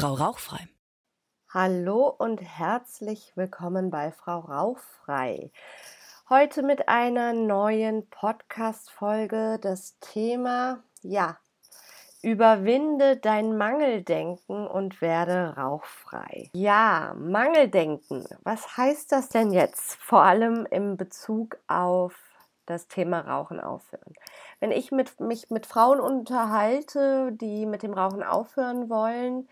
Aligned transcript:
Frau 0.00 0.14
Rauchfrei. 0.14 0.68
Hallo 1.52 2.06
und 2.06 2.40
herzlich 2.40 3.32
willkommen 3.34 3.90
bei 3.90 4.12
Frau 4.12 4.38
Rauchfrei. 4.38 5.50
Heute 6.28 6.62
mit 6.62 6.88
einer 6.88 7.32
neuen 7.32 8.08
Podcast-Folge. 8.08 9.58
Das 9.60 9.98
Thema, 9.98 10.84
ja, 11.02 11.36
überwinde 12.22 13.16
dein 13.16 13.56
Mangeldenken 13.56 14.68
und 14.68 15.00
werde 15.00 15.56
rauchfrei. 15.56 16.48
Ja, 16.52 17.16
Mangeldenken. 17.18 18.24
Was 18.44 18.76
heißt 18.76 19.10
das 19.10 19.30
denn 19.30 19.50
jetzt? 19.50 19.96
Vor 19.96 20.22
allem 20.22 20.64
im 20.70 20.96
Bezug 20.96 21.58
auf 21.66 22.14
das 22.66 22.86
Thema 22.86 23.18
Rauchen 23.22 23.58
aufhören. 23.58 24.12
Wenn 24.60 24.70
ich 24.70 24.92
mit, 24.92 25.18
mich 25.18 25.50
mit 25.50 25.66
Frauen 25.66 25.98
unterhalte, 25.98 27.32
die 27.32 27.66
mit 27.66 27.82
dem 27.82 27.94
Rauchen 27.94 28.22
aufhören 28.22 28.88
wollen, 28.88 29.48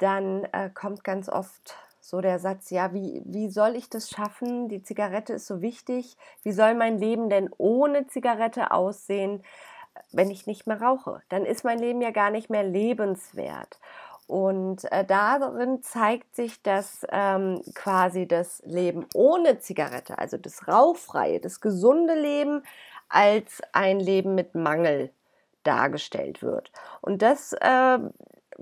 dann 0.00 0.44
äh, 0.52 0.70
kommt 0.70 1.04
ganz 1.04 1.28
oft 1.28 1.76
so 2.00 2.20
der 2.20 2.38
Satz, 2.38 2.70
ja, 2.70 2.92
wie, 2.92 3.22
wie 3.24 3.48
soll 3.50 3.76
ich 3.76 3.88
das 3.88 4.10
schaffen? 4.10 4.68
Die 4.68 4.82
Zigarette 4.82 5.34
ist 5.34 5.46
so 5.46 5.60
wichtig. 5.60 6.16
Wie 6.42 6.52
soll 6.52 6.74
mein 6.74 6.98
Leben 6.98 7.28
denn 7.28 7.50
ohne 7.58 8.06
Zigarette 8.06 8.72
aussehen, 8.72 9.44
wenn 10.10 10.30
ich 10.30 10.46
nicht 10.46 10.66
mehr 10.66 10.80
rauche? 10.80 11.22
Dann 11.28 11.44
ist 11.44 11.64
mein 11.64 11.78
Leben 11.78 12.00
ja 12.00 12.10
gar 12.10 12.30
nicht 12.30 12.50
mehr 12.50 12.64
lebenswert. 12.64 13.78
Und 14.26 14.90
äh, 14.92 15.04
darin 15.04 15.82
zeigt 15.82 16.34
sich, 16.34 16.62
dass 16.62 17.06
ähm, 17.10 17.62
quasi 17.74 18.26
das 18.26 18.62
Leben 18.64 19.06
ohne 19.12 19.58
Zigarette, 19.58 20.18
also 20.18 20.36
das 20.36 20.68
rauchfreie, 20.68 21.40
das 21.40 21.60
gesunde 21.60 22.14
Leben, 22.14 22.62
als 23.08 23.60
ein 23.72 24.00
Leben 24.00 24.34
mit 24.34 24.54
Mangel 24.54 25.10
dargestellt 25.64 26.42
wird. 26.42 26.70
Und 27.00 27.22
das 27.22 27.52
äh, 27.54 27.98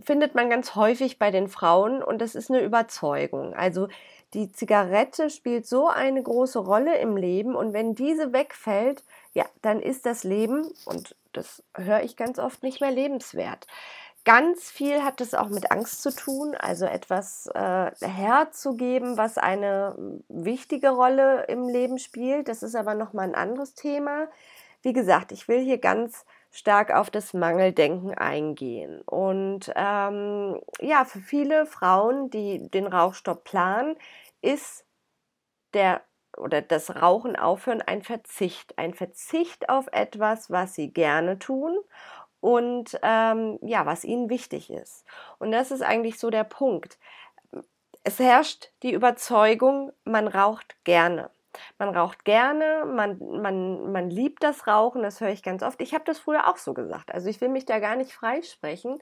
findet 0.05 0.35
man 0.35 0.51
ganz 0.51 0.75
häufig 0.75 1.19
bei 1.19 1.31
den 1.31 1.49
Frauen 1.49 2.03
und 2.03 2.21
das 2.21 2.35
ist 2.35 2.51
eine 2.51 2.63
Überzeugung. 2.63 3.55
Also 3.55 3.89
die 4.35 4.53
Zigarette 4.53 5.31
spielt 5.31 5.67
so 5.67 5.89
eine 5.89 6.23
große 6.23 6.59
Rolle 6.59 6.99
im 6.99 7.17
Leben 7.17 7.55
und 7.55 7.73
wenn 7.73 7.95
diese 7.95 8.33
wegfällt, 8.33 9.03
ja, 9.33 9.47
dann 9.63 9.81
ist 9.81 10.05
das 10.05 10.25
Leben, 10.25 10.71
und 10.85 11.17
das 11.33 11.63
höre 11.75 12.03
ich 12.03 12.17
ganz 12.17 12.39
oft, 12.39 12.63
nicht 12.63 12.81
mehr 12.81 12.91
lebenswert. 12.91 13.67
Ganz 14.25 14.71
viel 14.71 15.03
hat 15.03 15.23
es 15.23 15.33
auch 15.33 15.49
mit 15.49 15.71
Angst 15.71 16.03
zu 16.03 16.15
tun, 16.15 16.55
also 16.55 16.85
etwas 16.85 17.47
äh, 17.55 17.91
herzugeben, 18.01 19.17
was 19.17 19.39
eine 19.39 19.97
wichtige 20.29 20.91
Rolle 20.91 21.45
im 21.45 21.67
Leben 21.67 21.99
spielt. 21.99 22.49
Das 22.49 22.63
ist 22.63 22.75
aber 22.75 22.95
nochmal 22.95 23.29
ein 23.29 23.35
anderes 23.35 23.73
Thema. 23.73 24.29
Wie 24.83 24.93
gesagt, 24.93 25.33
ich 25.33 25.49
will 25.49 25.61
hier 25.61 25.79
ganz 25.79 26.27
stark 26.51 26.93
auf 26.93 27.11
das 27.11 27.35
Mangeldenken 27.35 28.15
eingehen. 28.15 29.03
Und 29.03 29.73
ähm, 29.77 30.61
ja, 30.81 31.05
für 31.05 31.21
viele 31.21 31.67
Frauen, 31.67 32.31
die 32.31 32.71
den 32.71 32.87
Rauchstopp 32.87 33.45
planen, 33.45 33.97
ist 34.41 34.85
der 35.75 36.03
oder 36.37 36.63
das 36.63 36.95
Rauchen 36.97 37.37
aufhören 37.37 37.83
ein 37.83 38.03
Verzicht, 38.03 38.79
ein 38.79 38.95
Verzicht 38.95 39.69
auf 39.69 39.89
etwas, 39.93 40.51
was 40.51 40.75
sie 40.75 40.93
gerne 40.93 41.39
tun 41.39 41.77
und 42.41 42.99
ähm, 43.03 43.59
ja, 43.63 43.87
was 43.87 44.05
ihnen 44.05 44.31
wichtig 44.31 44.71
ist. 44.71 45.05
Und 45.39 45.53
das 45.53 45.71
ist 45.71 45.83
eigentlich 45.83 46.19
so 46.19 46.31
der 46.31 46.45
Punkt. 46.45 46.99
Es 48.05 48.19
herrscht 48.19 48.71
die 48.83 48.93
Überzeugung, 48.93 49.93
man 50.05 50.29
raucht 50.29 50.77
gerne. 50.85 51.31
Man 51.79 51.95
raucht 51.97 52.25
gerne, 52.25 52.85
man, 52.87 53.19
man, 53.19 53.93
man 53.93 54.11
liebt 54.11 54.43
das 54.43 54.67
Rauchen, 54.67 55.03
das 55.03 55.21
höre 55.21 55.31
ich 55.31 55.43
ganz 55.43 55.63
oft. 55.63 55.81
Ich 55.81 55.95
habe 55.95 56.05
das 56.05 56.19
früher 56.19 56.49
auch 56.49 56.57
so 56.57 56.75
gesagt. 56.75 57.13
Also 57.13 57.29
ich 57.29 57.41
will 57.41 57.49
mich 57.49 57.67
da 57.67 57.79
gar 57.79 57.97
nicht 57.97 58.13
freisprechen. 58.13 59.01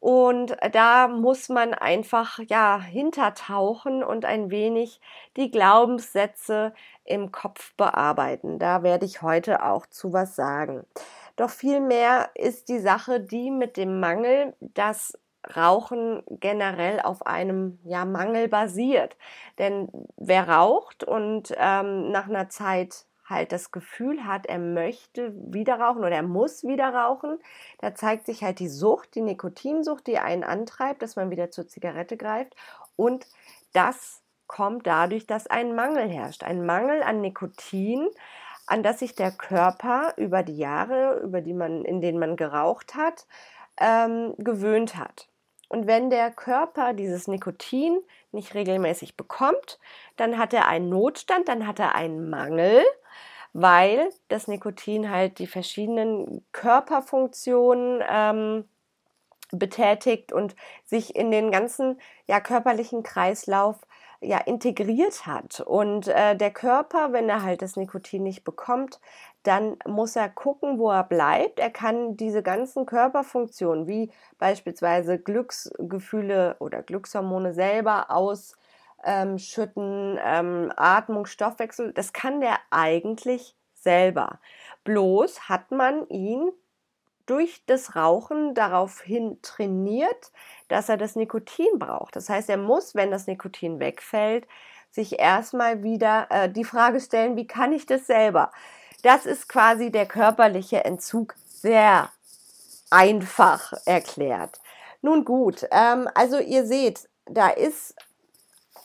Und 0.00 0.56
da 0.72 1.08
muss 1.08 1.48
man 1.48 1.74
einfach 1.74 2.38
ja 2.48 2.80
hintertauchen 2.80 4.04
und 4.04 4.24
ein 4.24 4.50
wenig 4.50 5.00
die 5.36 5.50
Glaubenssätze 5.50 6.72
im 7.04 7.32
Kopf 7.32 7.74
bearbeiten. 7.74 8.60
Da 8.60 8.84
werde 8.84 9.06
ich 9.06 9.22
heute 9.22 9.64
auch 9.64 9.86
zu 9.86 10.12
was 10.12 10.36
sagen. 10.36 10.86
Doch 11.34 11.50
vielmehr 11.50 12.30
ist 12.34 12.68
die 12.68 12.78
Sache 12.78 13.20
die 13.20 13.50
mit 13.50 13.76
dem 13.76 13.98
Mangel, 13.98 14.54
dass 14.60 15.18
Rauchen 15.56 16.22
generell 16.28 17.00
auf 17.00 17.26
einem 17.26 17.78
ja, 17.84 18.04
Mangel 18.04 18.48
basiert. 18.48 19.16
Denn 19.58 19.88
wer 20.16 20.48
raucht 20.48 21.04
und 21.04 21.54
ähm, 21.56 22.10
nach 22.10 22.28
einer 22.28 22.48
Zeit 22.48 23.06
halt 23.28 23.52
das 23.52 23.70
Gefühl 23.70 24.24
hat, 24.24 24.46
er 24.46 24.58
möchte 24.58 25.34
wieder 25.34 25.78
rauchen 25.78 26.00
oder 26.00 26.16
er 26.16 26.22
muss 26.22 26.64
wieder 26.64 26.94
rauchen, 26.94 27.38
da 27.78 27.94
zeigt 27.94 28.26
sich 28.26 28.42
halt 28.42 28.58
die 28.58 28.68
Sucht, 28.68 29.14
die 29.14 29.20
Nikotinsucht, 29.20 30.06
die 30.06 30.18
einen 30.18 30.44
antreibt, 30.44 31.02
dass 31.02 31.16
man 31.16 31.30
wieder 31.30 31.50
zur 31.50 31.68
Zigarette 31.68 32.16
greift. 32.16 32.54
Und 32.96 33.26
das 33.72 34.22
kommt 34.46 34.86
dadurch, 34.86 35.26
dass 35.26 35.46
ein 35.46 35.74
Mangel 35.74 36.08
herrscht. 36.08 36.42
Ein 36.42 36.64
Mangel 36.64 37.02
an 37.02 37.20
Nikotin, 37.20 38.08
an 38.66 38.82
das 38.82 38.98
sich 38.98 39.14
der 39.14 39.30
Körper 39.30 40.14
über 40.16 40.42
die 40.42 40.56
Jahre, 40.56 41.20
über 41.20 41.40
die 41.40 41.54
man, 41.54 41.84
in 41.84 42.00
denen 42.00 42.18
man 42.18 42.36
geraucht 42.36 42.94
hat, 42.94 43.26
ähm, 43.80 44.34
gewöhnt 44.38 44.96
hat. 44.96 45.28
Und 45.68 45.86
wenn 45.86 46.10
der 46.10 46.30
Körper 46.30 46.94
dieses 46.94 47.28
Nikotin 47.28 47.98
nicht 48.32 48.54
regelmäßig 48.54 49.16
bekommt, 49.16 49.78
dann 50.16 50.38
hat 50.38 50.54
er 50.54 50.66
einen 50.66 50.88
Notstand, 50.88 51.48
dann 51.48 51.66
hat 51.66 51.78
er 51.78 51.94
einen 51.94 52.30
Mangel, 52.30 52.82
weil 53.52 54.10
das 54.28 54.48
Nikotin 54.48 55.10
halt 55.10 55.38
die 55.38 55.46
verschiedenen 55.46 56.44
Körperfunktionen 56.52 58.02
ähm, 58.08 58.64
betätigt 59.50 60.32
und 60.32 60.56
sich 60.84 61.16
in 61.16 61.30
den 61.30 61.50
ganzen 61.50 62.00
ja, 62.26 62.40
körperlichen 62.40 63.02
Kreislauf 63.02 63.76
ja, 64.20 64.38
integriert 64.38 65.26
hat. 65.26 65.60
Und 65.60 66.08
äh, 66.08 66.36
der 66.36 66.50
Körper, 66.50 67.12
wenn 67.12 67.28
er 67.28 67.42
halt 67.42 67.62
das 67.62 67.76
Nikotin 67.76 68.22
nicht 68.22 68.44
bekommt, 68.44 69.00
dann 69.48 69.78
muss 69.86 70.14
er 70.14 70.28
gucken, 70.28 70.78
wo 70.78 70.90
er 70.90 71.04
bleibt. 71.04 71.58
Er 71.58 71.70
kann 71.70 72.18
diese 72.18 72.42
ganzen 72.42 72.84
Körperfunktionen, 72.84 73.88
wie 73.88 74.10
beispielsweise 74.38 75.18
Glücksgefühle 75.18 76.56
oder 76.58 76.82
Glückshormone 76.82 77.54
selber 77.54 78.10
ausschütten, 78.10 80.18
ähm, 80.22 80.70
Atmung, 80.76 81.24
Stoffwechsel, 81.24 81.94
das 81.94 82.12
kann 82.12 82.42
der 82.42 82.58
eigentlich 82.70 83.56
selber. 83.74 84.38
Bloß 84.84 85.48
hat 85.48 85.70
man 85.70 86.06
ihn 86.08 86.50
durch 87.24 87.62
das 87.66 87.96
Rauchen 87.96 88.54
daraufhin 88.54 89.38
trainiert, 89.42 90.32
dass 90.68 90.88
er 90.88 90.98
das 90.98 91.16
Nikotin 91.16 91.78
braucht. 91.78 92.16
Das 92.16 92.28
heißt, 92.28 92.50
er 92.50 92.58
muss, 92.58 92.94
wenn 92.94 93.10
das 93.10 93.26
Nikotin 93.26 93.80
wegfällt, 93.80 94.46
sich 94.90 95.18
erstmal 95.18 95.82
wieder 95.82 96.26
äh, 96.30 96.50
die 96.50 96.64
Frage 96.64 97.00
stellen, 97.00 97.36
wie 97.36 97.46
kann 97.46 97.72
ich 97.72 97.86
das 97.86 98.06
selber? 98.06 98.50
Das 99.02 99.26
ist 99.26 99.48
quasi 99.48 99.90
der 99.90 100.06
körperliche 100.06 100.84
Entzug 100.84 101.34
sehr 101.46 102.10
einfach 102.90 103.72
erklärt. 103.84 104.60
Nun 105.02 105.24
gut, 105.24 105.66
ähm, 105.70 106.08
also 106.14 106.38
ihr 106.38 106.66
seht, 106.66 107.08
da 107.26 107.48
ist 107.48 107.94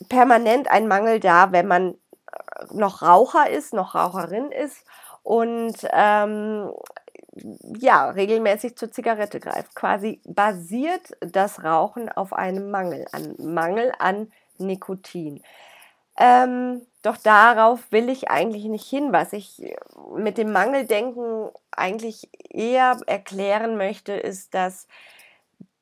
permanent 0.10 0.70
ein 0.70 0.88
Mangel 0.88 1.20
da, 1.20 1.52
wenn 1.52 1.68
man 1.68 1.94
äh, 1.94 2.66
noch 2.72 3.02
Raucher 3.02 3.50
ist, 3.50 3.74
noch 3.74 3.96
Raucherin 3.96 4.52
ist 4.52 4.84
und 5.24 5.76
ähm, 5.92 6.72
ja, 7.80 8.10
regelmäßig 8.10 8.78
zur 8.78 8.92
Zigarette 8.92 9.40
greift. 9.40 9.74
Quasi 9.74 10.22
basiert 10.26 11.18
das 11.22 11.64
Rauchen 11.64 12.10
auf 12.10 12.34
einem 12.34 12.70
Mangel, 12.70 13.06
an 13.12 13.36
Mangel 13.40 13.92
an 13.98 14.32
Nikotin. 14.60 15.42
Ähm, 16.18 16.86
doch 17.04 17.18
darauf 17.18 17.92
will 17.92 18.10
ich 18.10 18.30
eigentlich 18.30 18.66
nicht 18.66 18.88
hin. 18.90 19.14
Was 19.14 19.34
ich 19.34 19.62
mit 20.16 20.38
dem 20.40 20.52
Mangeldenken 20.52 21.50
eigentlich 21.72 22.30
eher 22.50 22.98
erklären 23.08 23.78
möchte, 23.78 24.14
ist, 24.14 24.54
dass 24.56 24.88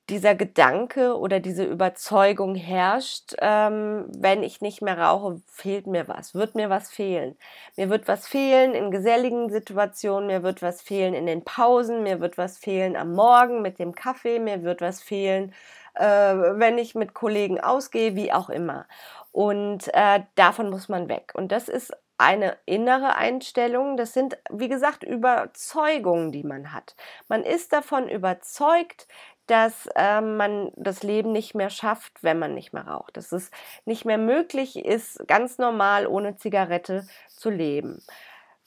dieser 0.10 0.36
Gedanke 0.36 1.18
oder 1.18 1.40
diese 1.40 1.64
Überzeugung 1.64 2.56
herrscht, 2.56 3.34
ähm, 3.40 4.08
wenn 4.18 4.44
ich 4.44 4.60
nicht 4.60 4.82
mehr 4.82 5.00
rauche, 5.00 5.42
fehlt 5.48 5.88
mir 5.88 6.08
was, 6.10 6.36
wird 6.36 6.54
mir 6.56 6.70
was 6.70 6.90
fehlen. 6.92 7.38
Mir 7.78 7.90
wird 7.90 8.08
was 8.10 8.28
fehlen 8.28 8.74
in 8.74 8.92
geselligen 8.92 9.50
Situationen, 9.50 10.28
mir 10.28 10.44
wird 10.44 10.62
was 10.62 10.82
fehlen 10.82 11.14
in 11.14 11.28
den 11.28 11.46
Pausen, 11.46 12.04
mir 12.04 12.20
wird 12.20 12.38
was 12.38 12.58
fehlen 12.58 12.98
am 12.98 13.14
Morgen 13.14 13.62
mit 13.62 13.80
dem 13.80 13.94
Kaffee, 13.96 14.40
mir 14.40 14.64
wird 14.64 14.82
was 14.82 15.02
fehlen, 15.02 15.54
äh, 15.96 16.04
wenn 16.04 16.78
ich 16.78 16.94
mit 16.96 17.14
Kollegen 17.14 17.62
ausgehe, 17.62 18.16
wie 18.16 18.34
auch 18.34 18.50
immer. 18.50 18.88
Und 19.32 19.94
äh, 19.94 20.24
davon 20.36 20.70
muss 20.70 20.90
man 20.90 21.10
weg. 21.10 21.32
Und 21.36 21.52
das 21.52 21.70
ist 21.70 21.94
eine 22.18 22.58
innere 22.66 23.16
Einstellung. 23.16 23.98
Das 23.98 24.14
sind, 24.14 24.38
wie 24.52 24.68
gesagt, 24.68 25.04
Überzeugungen, 25.04 26.32
die 26.32 26.44
man 26.44 26.74
hat. 26.74 26.96
Man 27.28 27.44
ist 27.44 27.74
davon 27.74 28.08
überzeugt, 28.10 29.08
dass 29.48 29.88
äh, 29.96 30.22
man 30.22 30.72
das 30.76 31.04
Leben 31.04 31.32
nicht 31.32 31.56
mehr 31.56 31.70
schafft, 31.70 32.24
wenn 32.24 32.40
man 32.40 32.54
nicht 32.54 32.74
mehr 32.74 32.88
raucht. 32.88 33.18
Dass 33.18 33.32
es 33.32 33.52
nicht 33.86 34.06
mehr 34.06 34.18
möglich 34.18 34.78
ist, 34.78 35.28
ganz 35.28 35.58
normal 35.58 36.08
ohne 36.08 36.36
Zigarette 36.38 37.08
zu 37.28 37.50
leben. 37.50 38.04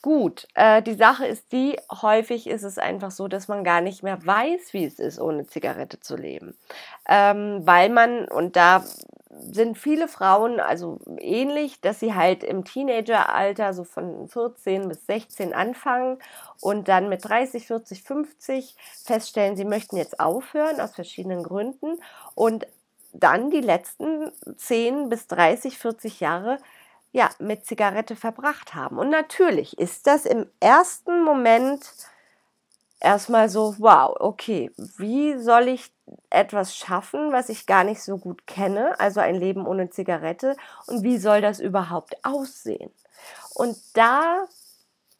Gut, 0.05 0.49
äh, 0.53 0.83
die 0.83 0.93
Sache 0.93 1.25
ist 1.25 1.51
die, 1.53 1.79
häufig 1.91 2.47
ist 2.47 2.63
es 2.63 2.77
einfach 2.77 3.11
so, 3.11 3.27
dass 3.27 3.49
man 3.49 3.65
gar 3.65 3.81
nicht 3.81 4.03
mehr 4.03 4.19
weiß, 4.23 4.75
wie 4.75 4.85
es 4.85 4.99
ist, 4.99 5.19
ohne 5.19 5.47
Zigarette 5.47 5.99
zu 5.99 6.15
leben. 6.15 6.59
Ähm, 7.09 7.63
weil 7.65 7.89
man, 7.89 8.29
und 8.29 8.55
da 8.55 8.85
sind 9.31 9.79
viele 9.79 10.07
Frauen 10.07 10.61
also 10.61 11.01
ähnlich, 11.21 11.81
dass 11.81 12.01
sie 12.01 12.13
halt 12.13 12.45
im 12.45 12.67
Teenageralter 12.67 13.73
so 13.73 13.85
von 13.85 14.29
14 14.29 14.89
bis 14.89 15.07
16 15.07 15.55
anfangen 15.55 16.19
und 16.61 16.89
dann 16.89 17.09
mit 17.09 17.27
30, 17.27 17.67
40, 17.67 18.03
50 18.03 18.77
feststellen, 19.07 19.57
sie 19.57 19.65
möchten 19.65 19.97
jetzt 19.97 20.21
aufhören 20.21 20.83
aus 20.83 20.95
verschiedenen 20.95 21.43
Gründen 21.43 21.99
und 22.35 22.67
dann 23.15 23.51
die 23.51 23.63
letzten 23.63 24.31
10 24.59 25.09
bis 25.09 25.29
30, 25.29 25.79
40 25.79 26.21
Jahre 26.21 26.59
ja, 27.15 27.31
mit 27.39 27.65
Zigarette 27.65 28.17
verbracht 28.17 28.75
haben. 28.75 28.99
Und 28.99 29.09
natürlich 29.09 29.79
ist 29.79 30.09
das 30.09 30.27
im 30.27 30.51
ersten 30.59 31.23
Moment 31.23 31.89
erstmal 32.99 33.49
so, 33.49 33.77
wow, 33.79 34.17
okay, 34.19 34.73
wie 34.99 35.39
soll 35.39 35.69
ich 35.69 35.93
etwas 36.29 36.77
schaffen, 36.77 37.33
was 37.33 37.51
ich 37.51 37.67
gar 37.67 37.85
nicht 37.85 38.03
so 38.03 38.19
gut 38.19 38.49
kenne, 38.49 38.99
also 38.99 39.21
ein 39.21 39.37
Leben 39.37 39.65
ohne 39.65 39.91
Zigarette, 39.91 40.57
und 40.89 41.05
wie 41.05 41.19
soll 41.19 41.41
das 41.41 41.61
überhaupt 41.61 42.17
aussehen? 42.25 42.91
Und 43.55 43.77
da, 43.95 44.47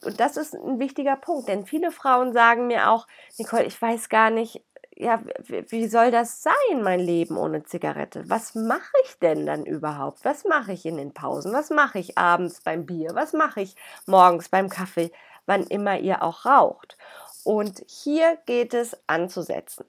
und 0.03 0.19
das 0.19 0.35
ist 0.35 0.53
ein 0.53 0.79
wichtiger 0.79 1.15
Punkt, 1.15 1.47
denn 1.47 1.65
viele 1.65 1.91
Frauen 1.91 2.33
sagen 2.33 2.67
mir 2.67 2.89
auch, 2.91 3.07
Nicole, 3.37 3.63
ich 3.63 3.81
weiß 3.81 4.09
gar 4.09 4.31
nicht, 4.31 4.61
ja, 4.97 5.21
wie 5.47 5.87
soll 5.87 6.11
das 6.11 6.41
sein, 6.41 6.81
mein 6.81 6.99
Leben 6.99 7.37
ohne 7.37 7.63
Zigarette? 7.63 8.29
Was 8.29 8.55
mache 8.55 8.95
ich 9.03 9.19
denn 9.19 9.45
dann 9.45 9.65
überhaupt? 9.65 10.23
Was 10.23 10.45
mache 10.45 10.71
ich 10.71 10.85
in 10.85 10.97
den 10.97 11.13
Pausen? 11.13 11.51
Was 11.53 11.69
mache 11.69 11.99
ich 11.99 12.17
abends 12.17 12.61
beim 12.61 12.85
Bier? 12.85 13.11
Was 13.13 13.33
mache 13.33 13.61
ich 13.61 13.75
morgens 14.05 14.49
beim 14.49 14.69
Kaffee, 14.69 15.11
wann 15.45 15.63
immer 15.63 15.99
ihr 15.99 16.23
auch 16.23 16.45
raucht? 16.45 16.97
Und 17.43 17.83
hier 17.87 18.37
geht 18.45 18.73
es 18.73 18.97
anzusetzen. 19.05 19.85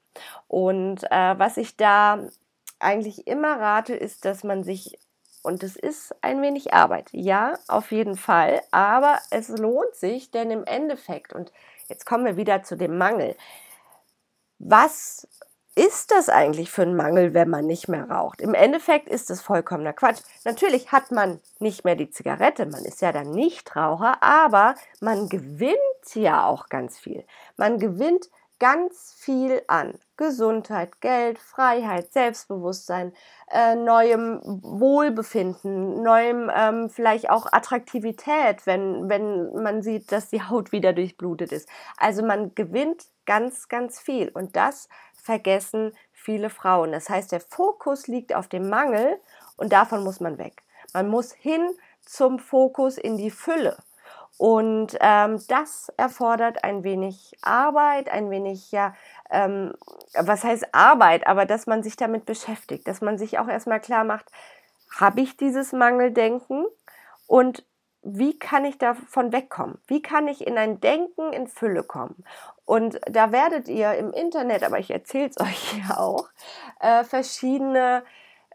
Und 0.49 1.05
äh, 1.11 1.38
was 1.38 1.56
ich 1.56 1.76
da 1.76 2.19
eigentlich 2.81 3.26
immer 3.26 3.61
rate, 3.61 3.94
ist, 3.94 4.25
dass 4.25 4.44
man 4.44 4.64
sich 4.64 4.99
und 5.47 5.62
es 5.62 5.76
ist 5.76 6.12
ein 6.23 6.43
wenig 6.43 6.75
Arbeit. 6.75 7.09
Ja, 7.12 7.56
auf 7.69 7.93
jeden 7.93 8.17
Fall. 8.17 8.62
Aber 8.73 9.20
es 9.31 9.49
lohnt 9.49 9.94
sich, 9.94 10.32
denn 10.32 10.50
im 10.50 10.64
Endeffekt, 10.64 11.32
und 11.32 11.52
jetzt 11.88 12.05
kommen 12.05 12.25
wir 12.25 12.37
wieder 12.37 12.64
zu 12.64 12.76
dem 12.76 12.99
Mangel, 12.99 13.37
was 14.58 15.26
ist 15.75 16.11
das 16.11 16.31
eigentlich 16.31 16.70
für 16.70 16.82
ein 16.82 16.97
Mangel, 16.97 17.35
wenn 17.35 17.50
man 17.50 17.67
nicht 17.67 17.87
mehr 17.87 18.08
raucht? 18.08 18.41
Im 18.41 18.55
Endeffekt 18.55 19.08
ist 19.08 19.31
es 19.31 19.43
vollkommener 19.43 19.93
Quatsch. 19.93 20.23
Natürlich 20.44 20.91
hat 20.91 21.11
man 21.11 21.38
nicht 21.58 21.85
mehr 21.85 21.97
die 21.97 22.08
Zigarette, 22.08 22.64
man 22.64 22.85
ist 22.85 23.03
ja 23.03 23.12
dann 23.12 23.31
Nichtraucher, 23.31 24.23
aber 24.23 24.75
man 25.00 25.29
gewinnt 25.29 25.76
ja 26.14 26.47
auch 26.47 26.70
ganz 26.70 26.99
viel. 26.99 27.25
Man 27.58 27.79
gewinnt 27.79 28.31
ganz 28.58 29.14
viel 29.19 29.62
an. 29.69 29.99
Gesundheit, 30.17 31.00
Geld, 31.00 31.38
Freiheit, 31.38 32.12
Selbstbewusstsein, 32.12 33.12
äh, 33.50 33.75
neuem 33.75 34.41
Wohlbefinden, 34.44 36.03
neuem 36.03 36.50
ähm, 36.55 36.88
vielleicht 36.88 37.29
auch 37.29 37.53
Attraktivität, 37.53 38.67
wenn, 38.67 39.08
wenn 39.08 39.53
man 39.62 39.82
sieht, 39.82 40.11
dass 40.11 40.31
die 40.31 40.43
Haut 40.43 40.73
wieder 40.73 40.93
durchblutet 40.93 41.53
ist. 41.53 41.69
Also 41.99 42.25
man 42.25 42.55
gewinnt 42.55 43.06
ganz, 43.26 43.69
ganz 43.69 44.00
viel. 44.00 44.31
Und 44.31 44.56
das 44.56 44.88
vergessen 45.14 45.93
viele 46.12 46.49
Frauen. 46.49 46.93
Das 46.93 47.11
heißt, 47.11 47.32
der 47.32 47.41
Fokus 47.41 48.06
liegt 48.06 48.35
auf 48.35 48.49
dem 48.49 48.70
Mangel 48.70 49.20
und 49.56 49.73
davon 49.73 50.02
muss 50.02 50.20
man 50.20 50.38
weg. 50.38 50.62
Man 50.94 51.09
muss 51.09 51.32
hin 51.32 51.69
zum 52.00 52.38
Fokus 52.38 52.97
in 52.97 53.17
die 53.19 53.31
Fülle. 53.31 53.76
Und 54.38 54.99
ähm, 55.00 55.41
das 55.49 55.91
erfordert 55.97 56.62
ein 56.62 56.85
wenig 56.85 57.33
Arbeit, 57.41 58.11
ein 58.11 58.31
wenig, 58.31 58.71
ja, 58.71 58.94
ähm, 59.31 59.73
was 60.15 60.44
heißt 60.44 60.75
Arbeit, 60.75 61.27
aber 61.27 61.47
dass 61.47 61.67
man 61.67 61.83
sich 61.83 61.97
damit 61.97 62.27
beschäftigt, 62.27 62.87
dass 62.87 63.00
man 63.00 63.17
sich 63.17 63.38
auch 63.38 63.49
erstmal 63.49 63.81
klar 63.81 64.05
macht, 64.05 64.27
habe 64.99 65.23
ich 65.23 65.37
dieses 65.37 65.73
Mangeldenken 65.73 66.67
und 67.27 67.65
wie 68.03 68.38
kann 68.38 68.65
ich 68.65 68.79
davon 68.79 69.33
wegkommen? 69.33 69.79
Wie 69.88 70.00
kann 70.00 70.29
ich 70.29 70.47
in 70.47 70.59
ein 70.59 70.81
Denken 70.81 71.33
in 71.33 71.49
Fülle 71.49 71.83
kommen? 71.83 72.23
Und 72.65 73.00
da 73.11 73.33
werdet 73.33 73.69
ihr 73.69 73.94
im 73.94 74.12
Internet, 74.12 74.62
aber 74.62 74.79
ich 74.79 74.91
erzähle 74.91 75.29
es 75.29 75.38
euch 75.41 75.79
ja 75.79 75.97
auch, 75.97 76.29
äh, 76.81 77.05
verschiedene 77.05 78.05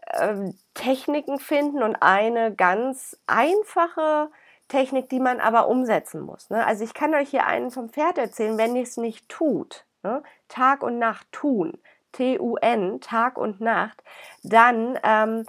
äh, 0.06 0.52
Techniken 0.74 1.38
finden 1.38 1.82
und 1.82 1.96
eine 2.00 2.54
ganz 2.54 3.18
einfache 3.26 4.30
Technik, 4.68 5.08
die 5.08 5.20
man 5.20 5.40
aber 5.40 5.68
umsetzen 5.68 6.20
muss. 6.20 6.50
Ne? 6.50 6.64
Also 6.66 6.84
ich 6.84 6.94
kann 6.94 7.14
euch 7.14 7.30
hier 7.30 7.46
einen 7.46 7.70
vom 7.70 7.90
Pferd 7.90 8.18
erzählen, 8.18 8.58
wenn 8.58 8.76
ihr 8.76 8.82
es 8.82 8.96
nicht 8.96 9.28
tut, 9.28 9.84
ne? 10.02 10.22
Tag 10.48 10.82
und 10.82 10.98
Nacht 10.98 11.30
tun, 11.32 11.78
T-U-N, 12.12 13.00
Tag 13.00 13.38
und 13.38 13.60
Nacht, 13.60 14.02
dann 14.42 14.98
ähm, 15.02 15.44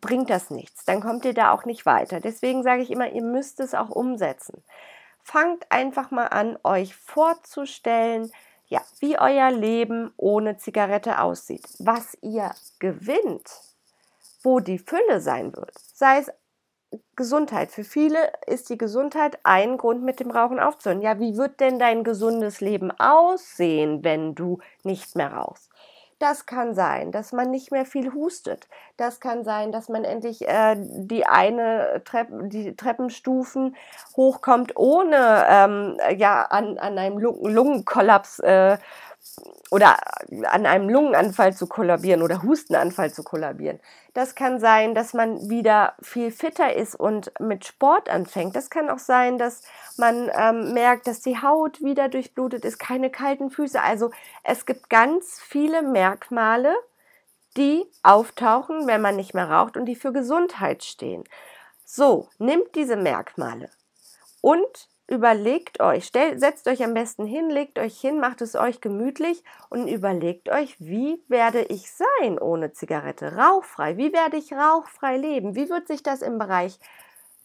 bringt 0.00 0.30
das 0.30 0.50
nichts. 0.50 0.84
Dann 0.84 1.00
kommt 1.00 1.24
ihr 1.24 1.34
da 1.34 1.52
auch 1.52 1.64
nicht 1.64 1.86
weiter. 1.86 2.20
Deswegen 2.20 2.62
sage 2.62 2.82
ich 2.82 2.90
immer, 2.90 3.10
ihr 3.10 3.22
müsst 3.22 3.60
es 3.60 3.74
auch 3.74 3.90
umsetzen. 3.90 4.62
Fangt 5.22 5.70
einfach 5.70 6.10
mal 6.10 6.26
an, 6.26 6.58
euch 6.62 6.94
vorzustellen, 6.96 8.30
ja, 8.68 8.80
wie 9.00 9.18
euer 9.18 9.50
Leben 9.50 10.12
ohne 10.16 10.56
Zigarette 10.56 11.20
aussieht, 11.20 11.64
was 11.78 12.16
ihr 12.20 12.50
gewinnt, 12.78 13.48
wo 14.42 14.60
die 14.60 14.78
Fülle 14.78 15.20
sein 15.20 15.54
wird. 15.54 15.72
Sei 15.94 16.18
es 16.18 16.32
Gesundheit. 17.16 17.70
Für 17.70 17.84
viele 17.84 18.18
ist 18.46 18.70
die 18.70 18.78
Gesundheit 18.78 19.38
ein 19.42 19.78
Grund, 19.78 20.02
mit 20.02 20.20
dem 20.20 20.30
Rauchen 20.30 20.60
aufzuhören. 20.60 21.00
Ja, 21.00 21.18
wie 21.18 21.36
wird 21.36 21.60
denn 21.60 21.78
dein 21.78 22.04
gesundes 22.04 22.60
Leben 22.60 22.90
aussehen, 22.92 24.04
wenn 24.04 24.34
du 24.34 24.58
nicht 24.84 25.16
mehr 25.16 25.32
rauchst? 25.32 25.70
Das 26.18 26.46
kann 26.46 26.74
sein, 26.74 27.12
dass 27.12 27.32
man 27.32 27.50
nicht 27.50 27.72
mehr 27.72 27.84
viel 27.84 28.14
hustet. 28.14 28.68
Das 28.96 29.20
kann 29.20 29.44
sein, 29.44 29.70
dass 29.70 29.90
man 29.90 30.02
endlich 30.02 30.48
äh, 30.48 30.74
die 30.78 31.26
eine 31.26 32.00
Trepp, 32.06 32.28
die 32.48 32.74
Treppenstufen 32.74 33.76
hochkommt, 34.16 34.76
ohne 34.76 35.44
ähm, 35.46 35.98
ja 36.16 36.40
an, 36.42 36.78
an 36.78 36.96
einem 36.96 37.18
Lungenkollaps 37.18 38.38
äh, 38.38 38.78
oder 39.70 39.96
an 40.44 40.64
einem 40.66 40.88
Lungenanfall 40.88 41.54
zu 41.54 41.66
kollabieren 41.66 42.22
oder 42.22 42.42
Hustenanfall 42.42 43.12
zu 43.12 43.22
kollabieren. 43.22 43.80
Das 44.14 44.34
kann 44.34 44.58
sein, 44.60 44.94
dass 44.94 45.12
man 45.12 45.50
wieder 45.50 45.94
viel 46.00 46.30
fitter 46.30 46.74
ist 46.74 46.94
und 46.94 47.32
mit 47.40 47.64
Sport 47.64 48.08
anfängt. 48.08 48.56
Das 48.56 48.70
kann 48.70 48.88
auch 48.88 48.98
sein, 48.98 49.38
dass 49.38 49.62
man 49.96 50.30
ähm, 50.34 50.72
merkt, 50.72 51.06
dass 51.06 51.20
die 51.20 51.40
Haut 51.42 51.82
wieder 51.82 52.08
durchblutet 52.08 52.64
ist, 52.64 52.78
keine 52.78 53.10
kalten 53.10 53.50
Füße. 53.50 53.80
Also 53.80 54.10
es 54.42 54.66
gibt 54.66 54.88
ganz 54.88 55.40
viele 55.40 55.82
Merkmale, 55.82 56.74
die 57.56 57.84
auftauchen, 58.02 58.86
wenn 58.86 59.00
man 59.00 59.16
nicht 59.16 59.34
mehr 59.34 59.50
raucht 59.50 59.76
und 59.76 59.86
die 59.86 59.96
für 59.96 60.12
Gesundheit 60.12 60.84
stehen. 60.84 61.24
So, 61.84 62.28
nimmt 62.38 62.74
diese 62.74 62.96
Merkmale 62.96 63.70
und 64.40 64.88
überlegt 65.08 65.80
euch, 65.80 66.04
stellt, 66.06 66.40
setzt 66.40 66.66
euch 66.68 66.82
am 66.82 66.94
besten 66.94 67.26
hin, 67.26 67.48
legt 67.48 67.78
euch 67.78 68.00
hin, 68.00 68.18
macht 68.18 68.40
es 68.40 68.56
euch 68.56 68.80
gemütlich 68.80 69.44
und 69.68 69.86
überlegt 69.86 70.48
euch, 70.48 70.76
wie 70.80 71.22
werde 71.28 71.62
ich 71.62 71.90
sein 71.90 72.38
ohne 72.38 72.72
Zigarette, 72.72 73.36
rauchfrei, 73.36 73.96
wie 73.96 74.12
werde 74.12 74.36
ich 74.36 74.52
rauchfrei 74.52 75.16
leben, 75.16 75.54
wie 75.54 75.68
wird 75.68 75.86
sich 75.86 76.02
das 76.02 76.22
im 76.22 76.38
Bereich 76.38 76.78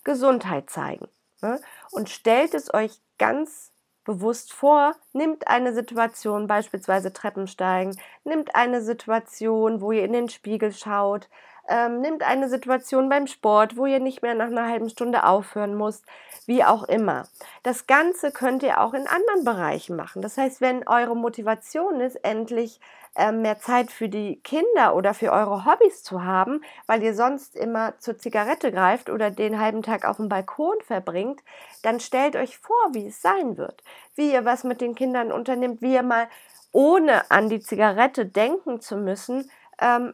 Gesundheit 0.03 0.69
zeigen. 0.69 1.07
Ne? 1.41 1.59
Und 1.91 2.09
stellt 2.09 2.53
es 2.53 2.73
euch 2.73 2.99
ganz 3.19 3.71
bewusst 4.03 4.51
vor, 4.51 4.95
nimmt 5.13 5.47
eine 5.47 5.73
Situation, 5.73 6.47
beispielsweise 6.47 7.13
Treppensteigen, 7.13 7.95
nimmt 8.23 8.55
eine 8.55 8.81
Situation, 8.81 9.81
wo 9.81 9.91
ihr 9.91 10.03
in 10.03 10.13
den 10.13 10.29
Spiegel 10.29 10.73
schaut, 10.73 11.29
ähm, 11.67 12.01
nimmt 12.01 12.23
eine 12.23 12.49
Situation 12.49 13.09
beim 13.09 13.27
Sport, 13.27 13.77
wo 13.77 13.85
ihr 13.85 13.99
nicht 13.99 14.21
mehr 14.21 14.35
nach 14.35 14.47
einer 14.47 14.67
halben 14.67 14.89
Stunde 14.89 15.23
aufhören 15.25 15.77
müsst, 15.77 16.05
wie 16.45 16.63
auch 16.63 16.83
immer. 16.83 17.27
Das 17.63 17.87
Ganze 17.87 18.31
könnt 18.31 18.63
ihr 18.63 18.81
auch 18.81 18.93
in 18.93 19.07
anderen 19.07 19.43
Bereichen 19.43 19.95
machen. 19.95 20.21
Das 20.21 20.37
heißt, 20.37 20.61
wenn 20.61 20.87
eure 20.87 21.15
Motivation 21.15 21.99
ist, 22.01 22.15
endlich 22.23 22.79
ähm, 23.15 23.41
mehr 23.41 23.59
Zeit 23.59 23.91
für 23.91 24.09
die 24.09 24.39
Kinder 24.41 24.95
oder 24.95 25.13
für 25.13 25.31
eure 25.31 25.65
Hobbys 25.65 26.03
zu 26.03 26.23
haben, 26.23 26.61
weil 26.87 27.03
ihr 27.03 27.13
sonst 27.13 27.55
immer 27.55 27.97
zur 27.99 28.17
Zigarette 28.17 28.71
greift 28.71 29.09
oder 29.09 29.31
den 29.31 29.59
halben 29.59 29.83
Tag 29.83 30.05
auf 30.05 30.17
dem 30.17 30.29
Balkon 30.29 30.77
verbringt, 30.85 31.41
dann 31.83 31.99
stellt 31.99 32.35
euch 32.35 32.57
vor, 32.57 32.93
wie 32.93 33.07
es 33.07 33.21
sein 33.21 33.57
wird, 33.57 33.83
wie 34.15 34.31
ihr 34.31 34.45
was 34.45 34.63
mit 34.63 34.81
den 34.81 34.95
Kindern 34.95 35.31
unternimmt, 35.31 35.81
wie 35.81 35.93
ihr 35.93 36.03
mal 36.03 36.27
ohne 36.71 37.29
an 37.29 37.49
die 37.49 37.59
Zigarette 37.59 38.25
denken 38.25 38.79
zu 38.79 38.95
müssen, 38.95 39.49
ähm, 39.81 40.13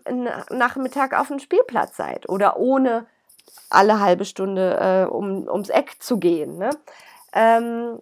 Nachmittag 0.49 1.13
auf 1.13 1.27
dem 1.27 1.39
Spielplatz 1.39 1.97
seid 1.97 2.27
oder 2.29 2.57
ohne 2.57 3.05
alle 3.69 3.99
halbe 3.99 4.25
Stunde 4.25 4.77
äh, 4.79 5.11
um, 5.11 5.47
ums 5.47 5.69
Eck 5.69 6.01
zu 6.01 6.17
gehen. 6.17 6.57
Ne? 6.57 6.69
Ähm, 7.33 7.99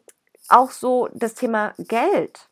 auch 0.48 0.72
so 0.72 1.10
das 1.13 1.34
Thema 1.34 1.74
Geld. 1.77 2.48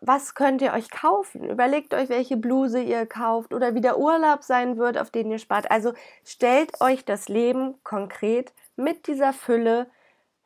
Was 0.00 0.34
könnt 0.34 0.62
ihr 0.62 0.72
euch 0.74 0.90
kaufen? 0.90 1.48
Überlegt 1.48 1.92
euch, 1.92 2.08
welche 2.08 2.36
Bluse 2.36 2.80
ihr 2.80 3.06
kauft 3.06 3.52
oder 3.52 3.74
wie 3.74 3.80
der 3.80 3.98
Urlaub 3.98 4.44
sein 4.44 4.76
wird, 4.76 4.96
auf 4.96 5.10
den 5.10 5.30
ihr 5.30 5.38
spart. 5.38 5.70
Also 5.70 5.92
stellt 6.24 6.80
euch 6.80 7.04
das 7.04 7.28
Leben 7.28 7.82
konkret 7.82 8.52
mit 8.76 9.06
dieser 9.08 9.32
Fülle 9.32 9.90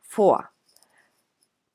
vor. 0.01 0.49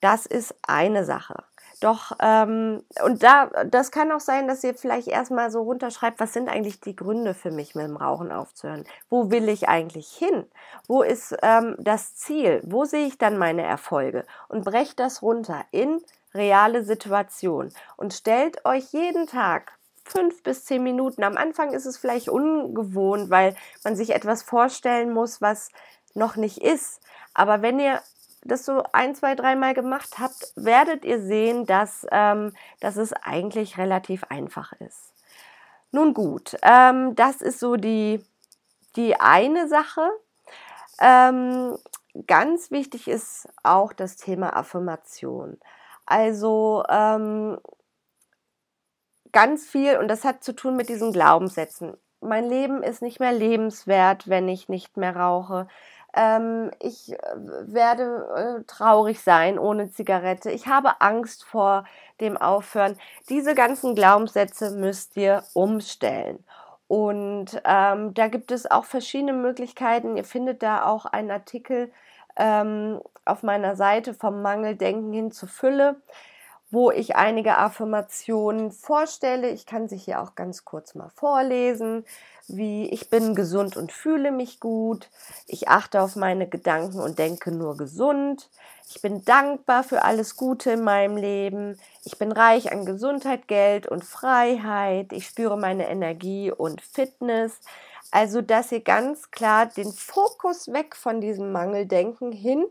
Das 0.01 0.27
ist 0.27 0.55
eine 0.63 1.05
Sache. 1.05 1.45
Doch, 1.81 2.13
ähm, 2.21 2.83
und 3.05 3.23
da, 3.23 3.47
das 3.65 3.93
kann 3.93 4.11
auch 4.11 4.21
sein, 4.21 4.49
dass 4.49 4.65
ihr 4.65 4.75
vielleicht 4.75 5.07
erstmal 5.07 5.53
so 5.53 5.63
runterschreibt, 5.63 6.19
was 6.19 6.33
sind 6.33 6.49
eigentlich 6.49 6.81
die 6.81 6.97
Gründe 6.97 7.35
für 7.35 7.53
mich, 7.53 7.77
mit 7.77 7.87
dem 7.87 7.97
Rauchen 7.97 8.33
aufzuhören? 8.33 8.85
Wo 9.09 9.31
will 9.31 9.49
ich 9.49 9.69
eigentlich 9.69 10.09
hin? 10.09 10.45
Wo 10.89 11.03
ist 11.03 11.37
ähm, 11.43 11.77
das 11.79 12.17
Ziel? 12.17 12.61
Wo 12.65 12.85
sehe 12.85 13.07
ich 13.07 13.17
dann 13.17 13.39
meine 13.39 13.63
Erfolge? 13.63 14.25
Und 14.49 14.65
brecht 14.65 14.99
das 14.99 15.23
runter 15.23 15.65
in 15.71 16.01
reale 16.35 16.83
Situationen 16.83 17.73
und 17.97 18.13
stellt 18.13 18.65
euch 18.65 18.93
jeden 18.93 19.27
Tag 19.27 19.73
fünf 20.05 20.43
bis 20.43 20.65
zehn 20.65 20.83
Minuten. 20.83 21.23
Am 21.23 21.37
Anfang 21.37 21.73
ist 21.73 21.87
es 21.87 21.97
vielleicht 21.97 22.29
ungewohnt, 22.29 23.31
weil 23.31 23.55
man 23.85 23.95
sich 23.95 24.15
etwas 24.15 24.43
vorstellen 24.43 25.13
muss, 25.13 25.41
was 25.41 25.71
noch 26.15 26.37
nicht 26.37 26.59
ist. 26.59 27.01
Aber 27.35 27.63
wenn 27.63 27.79
ihr 27.79 28.01
das 28.45 28.65
so 28.65 28.83
ein, 28.93 29.15
zwei, 29.15 29.35
dreimal 29.35 29.75
gemacht 29.75 30.19
habt, 30.19 30.53
werdet 30.57 31.05
ihr 31.05 31.21
sehen, 31.21 31.67
dass, 31.67 32.07
ähm, 32.11 32.53
dass 32.81 32.97
es 32.97 33.13
eigentlich 33.13 33.79
relativ 33.79 34.25
einfach 34.25 34.73
ist. 34.81 35.13
Nun 35.91 36.15
gut, 36.15 36.57
ähm, 36.63 37.15
das 37.17 37.41
ist 37.41 37.61
so 37.61 37.77
die, 37.77 38.25
die 38.97 39.19
eine 39.19 39.69
Sache. 39.69 40.09
Ähm, 41.01 41.79
ganz 42.27 42.71
wichtig 42.71 43.09
ist 43.09 43.49
auch 43.63 43.93
das 43.93 44.17
Thema 44.17 44.55
Affirmation. 44.55 45.59
Also 46.05 46.85
ähm, 46.89 47.59
ganz 49.33 49.67
viel, 49.67 49.99
und 49.99 50.09
das 50.09 50.25
hat 50.25 50.45
zu 50.45 50.55
tun 50.55 50.77
mit 50.77 50.89
diesen 50.89 51.13
Glaubenssätzen. 51.13 51.97
Mein 52.21 52.49
Leben 52.49 52.83
ist 52.83 53.01
nicht 53.03 53.21
mehr 53.21 53.33
lebenswert, 53.33 54.29
wenn 54.29 54.49
ich 54.49 54.69
nicht 54.69 54.97
mehr 54.97 55.15
rauche 55.17 55.69
ähm, 56.19 56.73
ich 56.81 57.13
äh, 57.13 57.17
werde 57.37 58.61
äh, 58.61 58.65
traurig 58.65 59.21
sein 59.23 59.59
ohne 59.59 59.91
Zigarette, 59.91 60.51
ich 60.51 60.67
habe 60.67 61.01
Angst 61.01 61.45
vor 61.45 61.85
dem 62.21 62.37
Aufhören. 62.37 62.99
Diese 63.29 63.55
ganzen 63.55 63.95
Glaubenssätze 63.95 64.73
müsst 64.73 65.17
ihr 65.17 65.45
umstellen. 65.55 66.45
Und 66.89 67.61
ähm, 67.65 68.15
da 68.15 68.29
gibt 68.29 68.51
es 68.51 68.69
auch 68.69 68.85
verschiedene 68.85 69.35
Möglichkeiten. 69.35 70.17
Ihr 70.17 70.25
findet 70.25 70.63
da 70.63 70.87
auch 70.87 71.07
einen 71.07 71.31
Artikel 71.31 71.93
ähm, 72.37 73.01
auf 73.25 73.43
meiner 73.43 73.77
Seite 73.77 74.15
vom 74.15 74.43
Mangeldenken 74.43 75.13
hin 75.13 75.31
zur 75.31 75.49
Fülle 75.49 76.01
wo 76.71 76.91
ich 76.91 77.17
einige 77.17 77.57
Affirmationen 77.57 78.73
vorstelle. 78.73 79.49
Ich 79.51 79.65
kann 79.65 79.89
sie 79.89 79.97
hier 79.97 80.21
auch 80.21 80.35
ganz 80.35 80.65
kurz 80.65 80.95
mal 80.95 81.11
vorlesen, 81.15 82.05
wie 82.47 82.89
ich 82.91 83.11
bin 83.11 83.35
gesund 83.35 83.77
und 83.77 83.93
fühle 83.93 84.31
mich 84.31 84.61
gut, 84.61 85.09
ich 85.47 85.69
achte 85.69 86.01
auf 86.01 86.17
meine 86.17 86.49
Gedanken 86.49 87.01
und 87.01 87.19
denke 87.19 87.53
nur 87.53 87.77
gesund, 87.77 88.51
ich 88.91 89.03
bin 89.03 89.25
dankbar 89.25 89.85
für 89.85 90.03
alles 90.03 90.37
Gute 90.37 90.73
in 90.73 90.83
meinem 90.83 91.17
Leben, 91.17 91.79
ich 92.05 92.19
bin 92.19 92.33
reich 92.33 92.73
an 92.73 92.87
Gesundheit, 92.87 93.47
Geld 93.47 93.87
und 93.87 94.05
Freiheit, 94.05 95.13
ich 95.13 95.27
spüre 95.27 95.59
meine 95.59 95.89
Energie 95.89 96.51
und 96.51 96.81
Fitness. 96.81 97.61
Also, 98.11 98.41
dass 98.41 98.73
ihr 98.73 98.81
ganz 98.81 99.31
klar 99.31 99.67
den 99.67 99.93
Fokus 99.93 100.73
weg 100.73 100.97
von 100.97 101.21
diesem 101.21 101.53
Mangeldenken 101.53 102.33
hin 102.33 102.65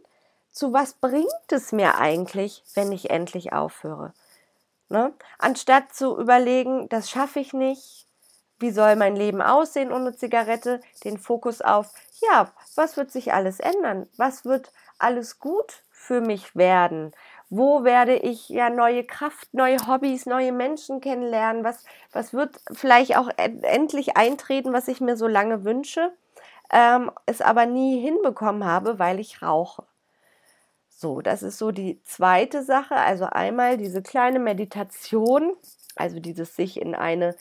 zu 0.57 0.73
was 0.73 0.93
bringt 0.93 1.51
es 1.51 1.71
mir 1.71 1.95
eigentlich, 1.95 2.63
wenn 2.73 2.91
ich 2.91 3.09
endlich 3.11 3.53
aufhöre? 3.53 4.13
Ne? 4.89 5.13
Anstatt 5.37 5.93
zu 5.93 6.17
überlegen, 6.17 6.89
das 6.89 7.09
schaffe 7.09 7.39
ich 7.39 7.53
nicht, 7.53 8.07
wie 8.59 8.71
soll 8.71 8.95
mein 8.95 9.15
Leben 9.15 9.41
aussehen 9.41 9.91
ohne 9.91 10.15
Zigarette, 10.15 10.81
den 11.03 11.19
Fokus 11.19 11.61
auf, 11.61 11.93
ja, 12.21 12.51
was 12.75 12.97
wird 12.97 13.11
sich 13.11 13.33
alles 13.33 13.59
ändern? 13.59 14.07
Was 14.17 14.45
wird 14.45 14.71
alles 14.97 15.39
gut 15.39 15.83
für 15.91 16.21
mich 16.21 16.55
werden? 16.55 17.11
Wo 17.49 17.83
werde 17.83 18.15
ich 18.15 18.49
ja 18.49 18.71
neue 18.71 19.03
Kraft, 19.03 19.53
neue 19.53 19.77
Hobbys, 19.87 20.25
neue 20.25 20.51
Menschen 20.51 21.01
kennenlernen? 21.01 21.63
Was, 21.63 21.85
was 22.11 22.33
wird 22.33 22.59
vielleicht 22.73 23.15
auch 23.15 23.29
endlich 23.37 24.17
eintreten, 24.17 24.73
was 24.73 24.87
ich 24.87 25.01
mir 25.01 25.17
so 25.17 25.27
lange 25.27 25.63
wünsche, 25.63 26.11
ähm, 26.71 27.11
es 27.27 27.41
aber 27.41 27.67
nie 27.67 28.01
hinbekommen 28.01 28.65
habe, 28.65 28.97
weil 28.97 29.19
ich 29.19 29.43
rauche? 29.43 29.83
So, 31.00 31.22
das 31.22 31.44
ist 31.44 31.60
so 31.60 31.70
die 31.70 32.01
zweite 32.06 32.63
Sache. 32.63 32.96
Also 32.96 33.25
einmal 33.25 33.77
diese 33.77 34.01
kleine 34.01 34.39
Meditation, 34.39 35.56
also 35.96 36.20
dieses 36.20 36.56
sich 36.56 36.82
in 36.82 36.96
eine 36.96 37.36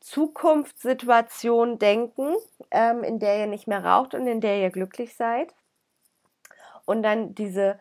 Zukunftssituation 0.00 1.78
denken, 1.78 2.34
ähm, 2.72 3.04
in 3.04 3.20
der 3.20 3.38
ihr 3.38 3.46
nicht 3.46 3.68
mehr 3.68 3.84
raucht 3.84 4.14
und 4.14 4.26
in 4.26 4.40
der 4.40 4.60
ihr 4.60 4.70
glücklich 4.70 5.14
seid. 5.14 5.54
Und 6.84 7.04
dann 7.04 7.36
diese 7.36 7.78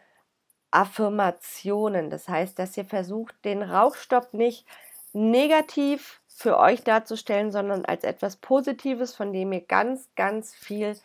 Affirmationen, 0.69 2.11
das 2.11 2.29
heißt, 2.29 2.59
dass 2.59 2.77
ihr 2.77 2.85
versucht, 2.85 3.33
den 3.45 3.63
Rauchstopp 3.63 4.31
nicht 4.35 4.67
negativ 5.11 6.21
für 6.27 6.59
euch 6.59 6.83
darzustellen, 6.83 7.51
sondern 7.51 7.83
als 7.85 8.03
etwas 8.03 8.35
Positives, 8.35 9.15
von 9.15 9.33
dem 9.33 9.51
ihr 9.53 9.61
ganz, 9.61 10.07
ganz 10.15 10.53
viel 10.53 10.95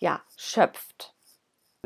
ja, 0.00 0.20
schöpft. 0.36 1.14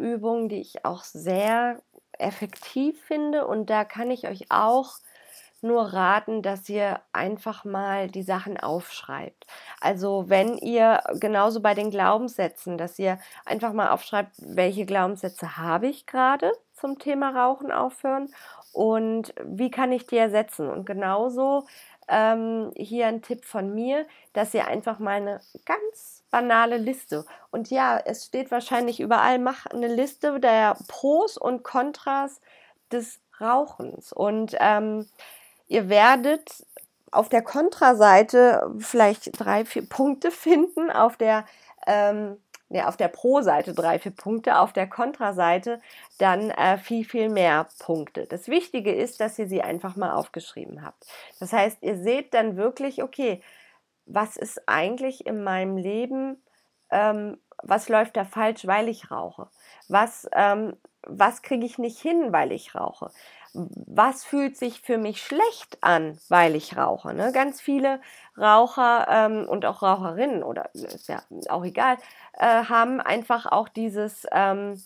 Übung, 0.02 0.48
die 0.48 0.60
ich 0.60 0.84
auch 0.84 1.04
sehr 1.04 1.80
effektiv 2.18 3.00
finde 3.04 3.46
und 3.46 3.70
da 3.70 3.84
kann 3.84 4.10
ich 4.10 4.28
euch 4.28 4.50
auch 4.50 4.98
nur 5.62 5.92
raten, 5.92 6.42
dass 6.42 6.68
ihr 6.68 7.00
einfach 7.12 7.64
mal 7.64 8.08
die 8.08 8.24
Sachen 8.24 8.58
aufschreibt. 8.58 9.46
Also 9.80 10.24
wenn 10.26 10.58
ihr 10.58 11.00
genauso 11.14 11.60
bei 11.60 11.74
den 11.74 11.90
Glaubenssätzen, 11.90 12.76
dass 12.76 12.98
ihr 12.98 13.18
einfach 13.44 13.72
mal 13.72 13.90
aufschreibt, 13.90 14.34
welche 14.38 14.84
Glaubenssätze 14.84 15.56
habe 15.56 15.86
ich 15.86 16.06
gerade 16.06 16.52
zum 16.72 16.98
Thema 16.98 17.30
Rauchen 17.30 17.70
aufhören 17.70 18.28
und 18.72 19.34
wie 19.44 19.70
kann 19.70 19.92
ich 19.92 20.06
die 20.06 20.16
ersetzen. 20.16 20.68
Und 20.68 20.84
genauso 20.84 21.64
ähm, 22.08 22.72
hier 22.76 23.06
ein 23.06 23.22
Tipp 23.22 23.44
von 23.44 23.72
mir, 23.72 24.06
dass 24.32 24.54
ihr 24.54 24.66
einfach 24.66 24.98
mal 24.98 25.16
eine 25.16 25.40
ganz 25.64 26.21
banale 26.32 26.78
Liste. 26.78 27.24
Und 27.52 27.70
ja, 27.70 28.00
es 28.04 28.24
steht 28.24 28.50
wahrscheinlich 28.50 28.98
überall, 28.98 29.38
mach 29.38 29.66
eine 29.66 29.86
Liste 29.86 30.40
der 30.40 30.76
Pros 30.88 31.38
und 31.38 31.62
Kontras 31.62 32.40
des 32.90 33.20
Rauchens. 33.40 34.12
Und 34.12 34.56
ähm, 34.58 35.06
ihr 35.68 35.88
werdet 35.88 36.66
auf 37.12 37.28
der 37.28 37.42
Kontraseite 37.42 38.68
vielleicht 38.78 39.38
drei, 39.38 39.64
vier 39.64 39.88
Punkte 39.88 40.32
finden, 40.32 40.90
auf 40.90 41.16
der 41.16 41.44
ähm, 41.86 42.38
ja, 42.74 42.88
auf 42.88 42.96
der 42.96 43.08
Pro-Seite 43.08 43.74
drei, 43.74 43.98
vier 43.98 44.12
Punkte, 44.12 44.58
auf 44.58 44.72
der 44.72 44.88
Kontraseite 44.88 45.80
dann 46.18 46.50
äh, 46.50 46.78
viel, 46.78 47.04
viel 47.04 47.28
mehr 47.28 47.68
Punkte. 47.78 48.26
Das 48.26 48.48
Wichtige 48.48 48.94
ist, 48.94 49.20
dass 49.20 49.38
ihr 49.38 49.46
sie 49.46 49.60
einfach 49.60 49.94
mal 49.94 50.12
aufgeschrieben 50.12 50.82
habt. 50.82 51.06
Das 51.38 51.52
heißt, 51.52 51.82
ihr 51.82 51.98
seht 51.98 52.32
dann 52.32 52.56
wirklich, 52.56 53.02
okay, 53.02 53.42
was 54.06 54.36
ist 54.36 54.68
eigentlich 54.68 55.26
in 55.26 55.42
meinem 55.44 55.76
Leben, 55.76 56.42
ähm, 56.90 57.38
was 57.62 57.88
läuft 57.88 58.16
da 58.16 58.24
falsch, 58.24 58.66
weil 58.66 58.88
ich 58.88 59.10
rauche? 59.10 59.48
Was, 59.88 60.28
ähm, 60.32 60.76
was 61.06 61.42
kriege 61.42 61.66
ich 61.66 61.78
nicht 61.78 61.98
hin, 61.98 62.32
weil 62.32 62.52
ich 62.52 62.74
rauche? 62.74 63.10
was 63.54 64.24
fühlt 64.24 64.56
sich 64.56 64.80
für 64.80 64.96
mich 64.96 65.22
schlecht 65.22 65.82
an, 65.82 66.18
weil 66.28 66.56
ich 66.56 66.76
rauche. 66.76 67.12
Ne? 67.12 67.32
Ganz 67.32 67.60
viele 67.60 68.00
Raucher 68.38 69.06
ähm, 69.10 69.46
und 69.46 69.66
auch 69.66 69.82
Raucherinnen 69.82 70.42
oder 70.42 70.70
ist 70.74 71.08
ja 71.08 71.22
auch 71.50 71.64
egal, 71.64 71.98
äh, 72.38 72.64
haben 72.64 73.00
einfach 73.00 73.46
auch 73.46 73.68
dieses, 73.68 74.26
ähm, 74.32 74.82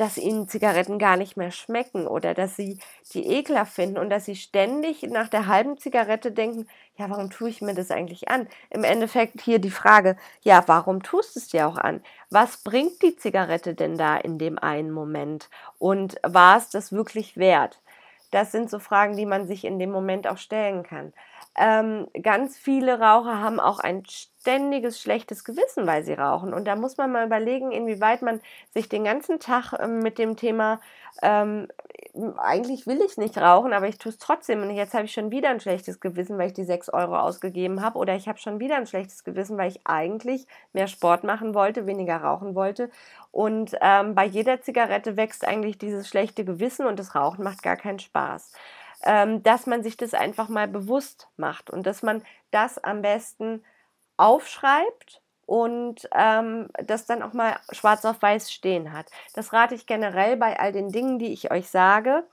dass 0.00 0.16
ihnen 0.16 0.48
Zigaretten 0.48 0.98
gar 0.98 1.18
nicht 1.18 1.36
mehr 1.36 1.50
schmecken 1.50 2.06
oder 2.06 2.32
dass 2.32 2.56
sie 2.56 2.78
die 3.12 3.26
ekler 3.26 3.66
finden 3.66 3.98
und 3.98 4.08
dass 4.08 4.24
sie 4.24 4.34
ständig 4.34 5.02
nach 5.02 5.28
der 5.28 5.46
halben 5.46 5.76
Zigarette 5.76 6.32
denken, 6.32 6.66
ja, 6.96 7.10
warum 7.10 7.28
tue 7.28 7.50
ich 7.50 7.60
mir 7.60 7.74
das 7.74 7.90
eigentlich 7.90 8.30
an? 8.30 8.48
Im 8.70 8.82
Endeffekt 8.82 9.42
hier 9.42 9.58
die 9.58 9.70
Frage, 9.70 10.16
ja, 10.40 10.62
warum 10.66 11.02
tust 11.02 11.36
du 11.36 11.40
es 11.40 11.48
dir 11.48 11.66
auch 11.66 11.76
an? 11.76 12.02
Was 12.30 12.58
bringt 12.62 13.02
die 13.02 13.16
Zigarette 13.16 13.74
denn 13.74 13.98
da 13.98 14.16
in 14.16 14.38
dem 14.38 14.58
einen 14.58 14.90
Moment? 14.90 15.50
Und 15.78 16.16
war 16.22 16.56
es 16.56 16.70
das 16.70 16.92
wirklich 16.92 17.36
wert? 17.36 17.78
Das 18.30 18.52
sind 18.52 18.70
so 18.70 18.78
Fragen, 18.78 19.16
die 19.16 19.26
man 19.26 19.46
sich 19.46 19.64
in 19.66 19.78
dem 19.78 19.90
Moment 19.90 20.26
auch 20.26 20.38
stellen 20.38 20.82
kann. 20.82 21.12
Ähm, 21.56 22.06
ganz 22.22 22.56
viele 22.56 23.00
Raucher 23.00 23.40
haben 23.40 23.60
auch 23.60 23.80
ein 23.80 24.04
ständiges 24.06 25.00
schlechtes 25.00 25.44
Gewissen, 25.44 25.86
weil 25.86 26.04
sie 26.04 26.14
rauchen. 26.14 26.54
Und 26.54 26.64
da 26.66 26.76
muss 26.76 26.96
man 26.96 27.12
mal 27.12 27.26
überlegen, 27.26 27.72
inwieweit 27.72 28.22
man 28.22 28.40
sich 28.72 28.88
den 28.88 29.04
ganzen 29.04 29.40
Tag 29.40 29.74
ähm, 29.78 29.98
mit 30.00 30.18
dem 30.18 30.36
Thema 30.36 30.80
ähm, 31.22 31.68
eigentlich 32.38 32.86
will 32.86 33.00
ich 33.02 33.16
nicht 33.16 33.38
rauchen, 33.38 33.72
aber 33.72 33.88
ich 33.88 33.98
tue 33.98 34.10
es 34.10 34.18
trotzdem. 34.18 34.62
Und 34.62 34.70
jetzt 34.70 34.94
habe 34.94 35.04
ich 35.04 35.12
schon 35.12 35.30
wieder 35.30 35.50
ein 35.50 35.60
schlechtes 35.60 36.00
Gewissen, 36.00 36.38
weil 36.38 36.48
ich 36.48 36.54
die 36.54 36.64
6 36.64 36.88
Euro 36.90 37.16
ausgegeben 37.18 37.82
habe. 37.82 37.98
Oder 37.98 38.16
ich 38.16 38.28
habe 38.28 38.38
schon 38.38 38.58
wieder 38.60 38.76
ein 38.76 38.86
schlechtes 38.86 39.24
Gewissen, 39.24 39.58
weil 39.58 39.70
ich 39.70 39.80
eigentlich 39.84 40.46
mehr 40.72 40.88
Sport 40.88 41.24
machen 41.24 41.54
wollte, 41.54 41.86
weniger 41.86 42.16
rauchen 42.16 42.54
wollte. 42.54 42.90
Und 43.30 43.76
ähm, 43.80 44.14
bei 44.14 44.24
jeder 44.24 44.60
Zigarette 44.60 45.16
wächst 45.16 45.46
eigentlich 45.46 45.78
dieses 45.78 46.08
schlechte 46.08 46.44
Gewissen 46.44 46.86
und 46.86 46.98
das 46.98 47.14
Rauchen 47.14 47.44
macht 47.44 47.62
gar 47.62 47.76
keinen 47.76 48.00
Spaß. 48.00 48.52
Ähm, 49.04 49.42
dass 49.42 49.66
man 49.66 49.82
sich 49.82 49.96
das 49.96 50.14
einfach 50.14 50.48
mal 50.48 50.68
bewusst 50.68 51.28
macht 51.36 51.70
und 51.70 51.86
dass 51.86 52.02
man 52.02 52.22
das 52.50 52.78
am 52.78 53.02
besten 53.02 53.64
aufschreibt 54.18 55.22
und 55.46 56.08
ähm, 56.14 56.68
das 56.84 57.06
dann 57.06 57.22
auch 57.22 57.32
mal 57.32 57.56
schwarz 57.72 58.04
auf 58.04 58.20
weiß 58.22 58.52
stehen 58.52 58.92
hat. 58.92 59.06
Das 59.34 59.52
rate 59.52 59.74
ich 59.74 59.86
generell 59.86 60.36
bei 60.36 60.58
all 60.60 60.72
den 60.72 60.92
Dingen, 60.92 61.18
die 61.18 61.32
ich 61.32 61.50
euch 61.50 61.68
sage. 61.70 62.24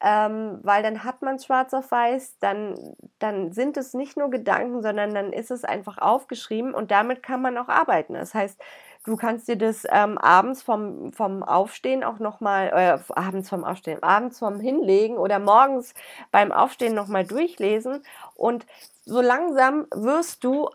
ähm, 0.00 0.60
weil 0.62 0.82
dann 0.82 1.02
hat 1.04 1.22
man 1.22 1.38
schwarz 1.40 1.74
auf 1.74 1.90
weiß, 1.90 2.38
dann, 2.40 2.94
dann 3.18 3.52
sind 3.52 3.76
es 3.76 3.94
nicht 3.94 4.16
nur 4.16 4.30
Gedanken, 4.30 4.80
sondern 4.82 5.12
dann 5.14 5.32
ist 5.32 5.50
es 5.50 5.64
einfach 5.64 5.98
aufgeschrieben 5.98 6.72
und 6.74 6.90
damit 6.92 7.22
kann 7.22 7.42
man 7.42 7.58
auch 7.58 7.68
arbeiten. 7.68 8.14
Das 8.14 8.32
heißt, 8.34 8.60
du 9.04 9.16
kannst 9.16 9.48
dir 9.48 9.56
das 9.56 9.86
ähm, 9.90 10.18
abends 10.18 10.62
vom, 10.62 11.12
vom 11.12 11.42
Aufstehen 11.42 12.04
auch 12.04 12.18
nochmal, 12.18 12.68
äh, 12.68 13.12
abends 13.12 13.48
vom 13.48 13.64
Aufstehen, 13.64 14.02
abends 14.02 14.38
vom 14.38 14.60
Hinlegen 14.60 15.16
oder 15.16 15.38
morgens 15.38 15.94
beim 16.30 16.52
Aufstehen 16.52 16.94
nochmal 16.94 17.24
durchlesen 17.24 18.02
und 18.34 18.66
so 19.04 19.20
langsam 19.20 19.86
wirst 19.94 20.44
du 20.44 20.68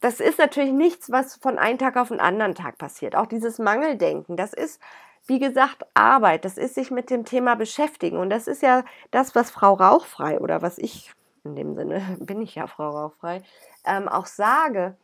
das 0.00 0.18
ist 0.18 0.38
natürlich 0.38 0.72
nichts, 0.72 1.12
was 1.12 1.36
von 1.36 1.58
einem 1.58 1.78
Tag 1.78 1.96
auf 1.96 2.08
den 2.08 2.18
anderen 2.18 2.56
Tag 2.56 2.76
passiert. 2.76 3.14
Auch 3.14 3.26
dieses 3.26 3.60
Mangeldenken, 3.60 4.36
das 4.36 4.52
ist 4.52 4.80
wie 5.26 5.38
gesagt, 5.38 5.84
Arbeit, 5.94 6.44
das 6.44 6.58
ist 6.58 6.74
sich 6.74 6.90
mit 6.90 7.10
dem 7.10 7.24
Thema 7.24 7.54
beschäftigen. 7.54 8.18
Und 8.18 8.30
das 8.30 8.46
ist 8.46 8.62
ja 8.62 8.84
das, 9.10 9.34
was 9.34 9.50
Frau 9.50 9.74
Rauchfrei 9.74 10.40
oder 10.40 10.62
was 10.62 10.78
ich, 10.78 11.12
in 11.44 11.54
dem 11.54 11.74
Sinne 11.74 12.16
bin 12.20 12.42
ich 12.42 12.54
ja 12.54 12.66
Frau 12.66 12.90
Rauchfrei, 12.90 13.42
ähm, 13.84 14.08
auch 14.08 14.26
sage. 14.26 14.96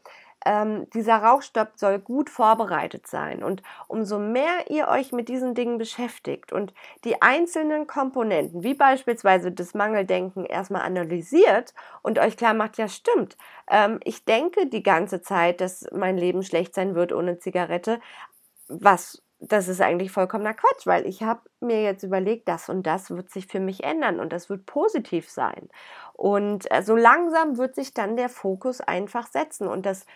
Ähm, 0.46 0.88
dieser 0.90 1.16
Rauchstopp 1.16 1.72
soll 1.76 1.98
gut 1.98 2.30
vorbereitet 2.30 3.06
sein. 3.06 3.42
Und 3.42 3.62
umso 3.88 4.18
mehr 4.18 4.70
ihr 4.70 4.88
euch 4.88 5.12
mit 5.12 5.28
diesen 5.28 5.54
Dingen 5.54 5.78
beschäftigt 5.78 6.52
und 6.52 6.72
die 7.04 7.20
einzelnen 7.22 7.86
Komponenten, 7.86 8.62
wie 8.62 8.74
beispielsweise 8.74 9.50
das 9.52 9.74
Mangeldenken, 9.74 10.44
erstmal 10.44 10.82
analysiert 10.82 11.74
und 12.02 12.18
euch 12.18 12.36
klar 12.36 12.54
macht, 12.54 12.78
ja 12.78 12.88
stimmt, 12.88 13.36
ähm, 13.70 14.00
ich 14.04 14.24
denke 14.24 14.66
die 14.66 14.82
ganze 14.82 15.20
Zeit, 15.22 15.60
dass 15.60 15.86
mein 15.92 16.16
Leben 16.16 16.42
schlecht 16.42 16.74
sein 16.74 16.94
wird 16.94 17.12
ohne 17.12 17.38
Zigarette, 17.38 18.00
was 18.68 19.22
das 19.40 19.68
ist 19.68 19.80
eigentlich 19.80 20.10
vollkommener 20.10 20.54
Quatsch, 20.54 20.86
weil 20.86 21.06
ich 21.06 21.22
habe 21.22 21.42
mir 21.60 21.82
jetzt 21.82 22.02
überlegt, 22.02 22.48
das 22.48 22.68
und 22.68 22.86
das 22.86 23.10
wird 23.10 23.30
sich 23.30 23.46
für 23.46 23.60
mich 23.60 23.84
ändern 23.84 24.18
und 24.18 24.32
das 24.32 24.50
wird 24.50 24.66
positiv 24.66 25.30
sein. 25.30 25.68
Und 26.14 26.70
äh, 26.72 26.82
so 26.82 26.96
langsam 26.96 27.56
wird 27.56 27.76
sich 27.76 27.94
dann 27.94 28.16
der 28.16 28.28
Fokus 28.28 28.80
einfach 28.80 29.28
setzen 29.28 29.68
und 29.68 29.86
das, 29.86 30.06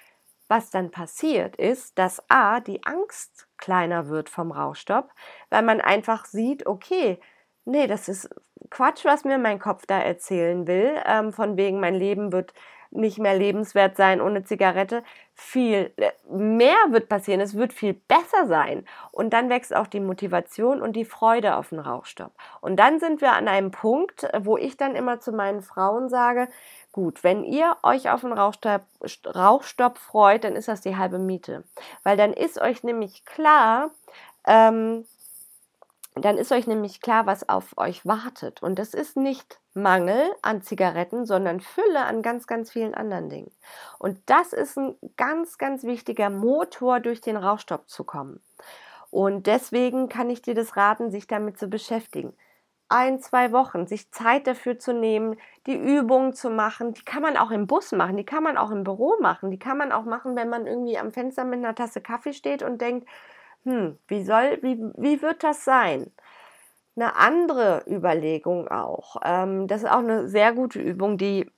was 0.52 0.68
dann 0.68 0.90
passiert, 0.90 1.56
ist, 1.56 1.98
dass 1.98 2.22
A, 2.28 2.60
die 2.60 2.84
Angst 2.84 3.48
kleiner 3.56 4.08
wird 4.08 4.28
vom 4.28 4.52
Rauchstopp, 4.52 5.10
weil 5.48 5.62
man 5.62 5.80
einfach 5.80 6.26
sieht, 6.26 6.66
okay, 6.66 7.18
nee, 7.64 7.86
das 7.86 8.06
ist 8.10 8.28
Quatsch, 8.68 9.06
was 9.06 9.24
mir 9.24 9.38
mein 9.38 9.58
Kopf 9.58 9.86
da 9.86 9.98
erzählen 9.98 10.66
will, 10.66 10.94
ähm, 11.06 11.32
von 11.32 11.56
wegen 11.56 11.80
mein 11.80 11.94
Leben 11.94 12.32
wird 12.32 12.52
nicht 12.90 13.18
mehr 13.18 13.34
lebenswert 13.34 13.96
sein 13.96 14.20
ohne 14.20 14.44
Zigarette. 14.44 15.02
Viel 15.44 15.92
äh, 15.96 16.12
mehr 16.30 16.76
wird 16.90 17.08
passieren, 17.08 17.40
es 17.40 17.56
wird 17.56 17.72
viel 17.72 17.94
besser 17.94 18.46
sein. 18.46 18.86
Und 19.10 19.32
dann 19.32 19.50
wächst 19.50 19.74
auch 19.74 19.88
die 19.88 19.98
Motivation 19.98 20.80
und 20.80 20.94
die 20.94 21.04
Freude 21.04 21.56
auf 21.56 21.70
den 21.70 21.80
Rauchstopp. 21.80 22.30
Und 22.60 22.76
dann 22.76 23.00
sind 23.00 23.20
wir 23.20 23.32
an 23.32 23.48
einem 23.48 23.72
Punkt, 23.72 24.26
wo 24.38 24.56
ich 24.56 24.76
dann 24.76 24.94
immer 24.94 25.18
zu 25.18 25.32
meinen 25.32 25.60
Frauen 25.60 26.08
sage, 26.08 26.48
gut, 26.92 27.24
wenn 27.24 27.42
ihr 27.42 27.76
euch 27.82 28.08
auf 28.08 28.20
den 28.20 28.32
Rauchstopp, 28.32 28.82
Rauchstopp 29.26 29.98
freut, 29.98 30.44
dann 30.44 30.54
ist 30.54 30.68
das 30.68 30.80
die 30.80 30.96
halbe 30.96 31.18
Miete. 31.18 31.64
Weil 32.04 32.16
dann 32.16 32.32
ist 32.32 32.60
euch 32.60 32.84
nämlich 32.84 33.24
klar, 33.24 33.90
ähm, 34.46 35.04
dann 36.14 36.36
ist 36.36 36.52
euch 36.52 36.66
nämlich 36.66 37.00
klar, 37.00 37.26
was 37.26 37.48
auf 37.48 37.76
euch 37.78 38.04
wartet. 38.04 38.62
Und 38.62 38.78
das 38.78 38.92
ist 38.92 39.16
nicht 39.16 39.60
Mangel 39.72 40.22
an 40.42 40.62
Zigaretten, 40.62 41.24
sondern 41.24 41.60
Fülle 41.60 42.04
an 42.04 42.20
ganz, 42.20 42.46
ganz 42.46 42.70
vielen 42.70 42.94
anderen 42.94 43.30
Dingen. 43.30 43.50
Und 43.98 44.18
das 44.26 44.52
ist 44.52 44.76
ein 44.76 44.96
ganz, 45.16 45.56
ganz 45.56 45.84
wichtiger 45.84 46.28
Motor, 46.28 47.00
durch 47.00 47.22
den 47.22 47.36
Rauchstopp 47.36 47.88
zu 47.88 48.04
kommen. 48.04 48.42
Und 49.10 49.46
deswegen 49.46 50.08
kann 50.08 50.28
ich 50.28 50.42
dir 50.42 50.54
das 50.54 50.76
raten, 50.76 51.10
sich 51.10 51.26
damit 51.26 51.58
zu 51.58 51.68
beschäftigen. 51.68 52.34
Ein, 52.90 53.20
zwei 53.20 53.52
Wochen, 53.52 53.86
sich 53.86 54.10
Zeit 54.10 54.46
dafür 54.46 54.78
zu 54.78 54.92
nehmen, 54.92 55.36
die 55.66 55.76
Übungen 55.76 56.34
zu 56.34 56.50
machen. 56.50 56.92
Die 56.92 57.04
kann 57.04 57.22
man 57.22 57.38
auch 57.38 57.50
im 57.50 57.66
Bus 57.66 57.92
machen, 57.92 58.18
die 58.18 58.26
kann 58.26 58.42
man 58.42 58.58
auch 58.58 58.70
im 58.70 58.84
Büro 58.84 59.16
machen, 59.20 59.50
die 59.50 59.58
kann 59.58 59.78
man 59.78 59.92
auch 59.92 60.04
machen, 60.04 60.36
wenn 60.36 60.50
man 60.50 60.66
irgendwie 60.66 60.98
am 60.98 61.12
Fenster 61.12 61.44
mit 61.44 61.58
einer 61.58 61.74
Tasse 61.74 62.02
Kaffee 62.02 62.34
steht 62.34 62.62
und 62.62 62.82
denkt, 62.82 63.08
hm, 63.64 63.98
wie 64.08 64.24
soll, 64.24 64.58
wie, 64.62 64.78
wie 64.96 65.22
wird 65.22 65.42
das 65.44 65.64
sein? 65.64 66.10
Eine 66.96 67.16
andere 67.16 67.84
Überlegung 67.88 68.68
auch. 68.68 69.16
Ähm, 69.24 69.66
das 69.66 69.82
ist 69.82 69.90
auch 69.90 69.98
eine 69.98 70.28
sehr 70.28 70.52
gute 70.52 70.80
Übung, 70.80 71.16
die, 71.16 71.50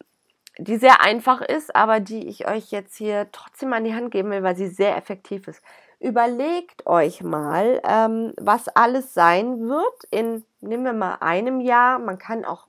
die 0.58 0.76
sehr 0.76 1.00
einfach 1.00 1.40
ist, 1.40 1.74
aber 1.74 2.00
die 2.00 2.28
ich 2.28 2.46
euch 2.46 2.70
jetzt 2.70 2.96
hier 2.96 3.28
trotzdem 3.32 3.72
an 3.72 3.84
die 3.84 3.94
Hand 3.94 4.10
geben 4.10 4.30
will, 4.30 4.42
weil 4.42 4.56
sie 4.56 4.68
sehr 4.68 4.96
effektiv 4.96 5.48
ist. 5.48 5.62
Überlegt 5.98 6.86
euch 6.86 7.22
mal, 7.22 7.80
ähm, 7.84 8.34
was 8.38 8.68
alles 8.68 9.14
sein 9.14 9.68
wird 9.68 10.04
in, 10.10 10.44
nehmen 10.60 10.84
wir 10.84 10.92
mal 10.92 11.16
einem 11.20 11.60
Jahr, 11.60 11.98
man 11.98 12.18
kann 12.18 12.44
auch 12.44 12.66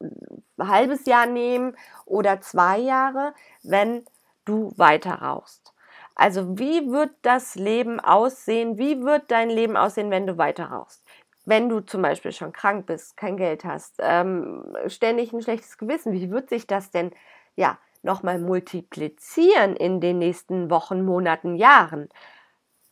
ein 0.00 0.68
halbes 0.68 1.06
Jahr 1.06 1.26
nehmen 1.26 1.76
oder 2.04 2.40
zwei 2.40 2.78
Jahre, 2.78 3.34
wenn 3.62 4.04
du 4.44 4.72
weiter 4.76 5.14
rauchst. 5.22 5.71
Also 6.14 6.58
wie 6.58 6.90
wird 6.90 7.10
das 7.22 7.54
Leben 7.54 7.98
aussehen? 8.00 8.78
Wie 8.78 9.02
wird 9.02 9.30
dein 9.30 9.50
Leben 9.50 9.76
aussehen, 9.76 10.10
wenn 10.10 10.26
du 10.26 10.38
weiter 10.38 10.66
rauchst? 10.66 11.02
Wenn 11.44 11.68
du 11.68 11.80
zum 11.80 12.02
Beispiel 12.02 12.32
schon 12.32 12.52
krank 12.52 12.86
bist, 12.86 13.16
kein 13.16 13.36
Geld 13.36 13.64
hast, 13.64 13.96
ähm, 13.98 14.64
ständig 14.86 15.32
ein 15.32 15.42
schlechtes 15.42 15.78
Gewissen, 15.78 16.12
wie 16.12 16.30
wird 16.30 16.48
sich 16.50 16.66
das 16.66 16.90
denn 16.90 17.10
ja 17.56 17.78
nochmal 18.02 18.38
multiplizieren 18.38 19.74
in 19.76 20.00
den 20.00 20.18
nächsten 20.18 20.70
Wochen, 20.70 21.04
Monaten, 21.04 21.56
Jahren? 21.56 22.08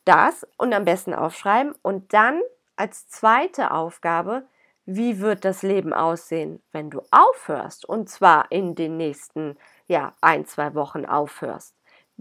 Das 0.05 0.47
und 0.59 0.73
am 0.75 0.85
besten 0.85 1.15
aufschreiben 1.15 1.75
und 1.83 2.13
dann 2.15 2.41
als 2.77 3.09
zweite 3.09 3.71
Aufgabe, 3.73 4.45
wie 4.87 5.21
wird 5.21 5.45
das 5.45 5.63
Leben 5.63 5.93
aussehen, 5.95 6.63
wenn 6.73 6.91
du 6.91 7.03
aufhörst 7.13 7.85
und 7.89 8.09
zwar 8.11 8.51
in 8.51 8.75
den 8.75 8.97
nächsten 8.97 9.57
ja 9.87 10.15
ein 10.21 10.47
zwei 10.47 10.75
Wochen 10.75 11.07
aufhörst? 11.07 11.75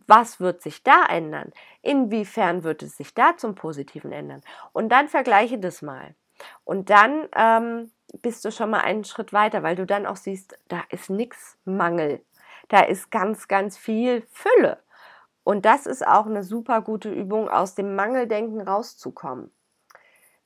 Was 0.07 0.39
wird 0.39 0.61
sich 0.61 0.83
da 0.83 1.05
ändern? 1.05 1.51
Inwiefern 1.81 2.63
wird 2.63 2.83
es 2.83 2.97
sich 2.97 3.13
da 3.13 3.37
zum 3.37 3.55
Positiven 3.55 4.11
ändern? 4.11 4.41
Und 4.73 4.89
dann 4.89 5.07
vergleiche 5.07 5.59
das 5.59 5.81
mal. 5.81 6.15
Und 6.63 6.89
dann 6.89 7.27
ähm, 7.35 7.91
bist 8.21 8.45
du 8.45 8.51
schon 8.51 8.69
mal 8.69 8.81
einen 8.81 9.03
Schritt 9.03 9.33
weiter, 9.33 9.63
weil 9.63 9.75
du 9.75 9.85
dann 9.85 10.05
auch 10.05 10.15
siehst, 10.15 10.57
da 10.67 10.81
ist 10.89 11.09
nichts 11.09 11.57
Mangel. 11.65 12.23
Da 12.69 12.81
ist 12.81 13.11
ganz, 13.11 13.47
ganz 13.47 13.77
viel 13.77 14.23
Fülle. 14.31 14.79
Und 15.43 15.65
das 15.65 15.85
ist 15.85 16.05
auch 16.05 16.27
eine 16.27 16.43
super 16.43 16.81
gute 16.81 17.11
Übung, 17.11 17.49
aus 17.49 17.75
dem 17.75 17.95
Mangeldenken 17.95 18.61
rauszukommen. 18.61 19.51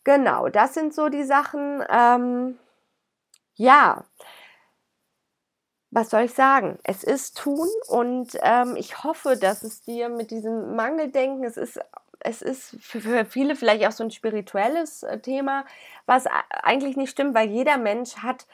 Genau, 0.04 0.50
das 0.50 0.74
sind 0.74 0.94
so 0.94 1.10
die 1.10 1.24
Sachen. 1.24 1.84
Ähm, 1.89 2.58
ja, 3.56 4.06
was 5.93 6.10
soll 6.10 6.23
ich 6.23 6.34
sagen? 6.34 6.79
Es 6.84 7.03
ist 7.03 7.38
tun 7.38 7.67
und 7.88 8.38
ähm, 8.41 8.75
ich 8.75 9.03
hoffe, 9.03 9.38
dass 9.38 9.63
es 9.63 9.82
dir 9.82 10.10
mit 10.10 10.32
diesem 10.32 10.75
Mangeldenken, 10.75 11.43
es 11.43 11.56
ist, 11.56 11.79
es 12.19 12.41
ist 12.41 12.75
für 12.82 13.25
viele 13.25 13.56
vielleicht 13.56 13.86
auch 13.86 13.91
so 13.91 14.03
ein 14.03 14.12
spirituelles 14.12 15.03
äh, 15.03 15.19
Thema, 15.19 15.65
was 16.08 16.25
eigentlich 16.49 16.97
nicht 16.97 17.12
stimmt, 17.12 17.36
weil 17.36 17.49
jeder 17.49 17.77
Mensch 17.77 18.17
hat 18.17 18.47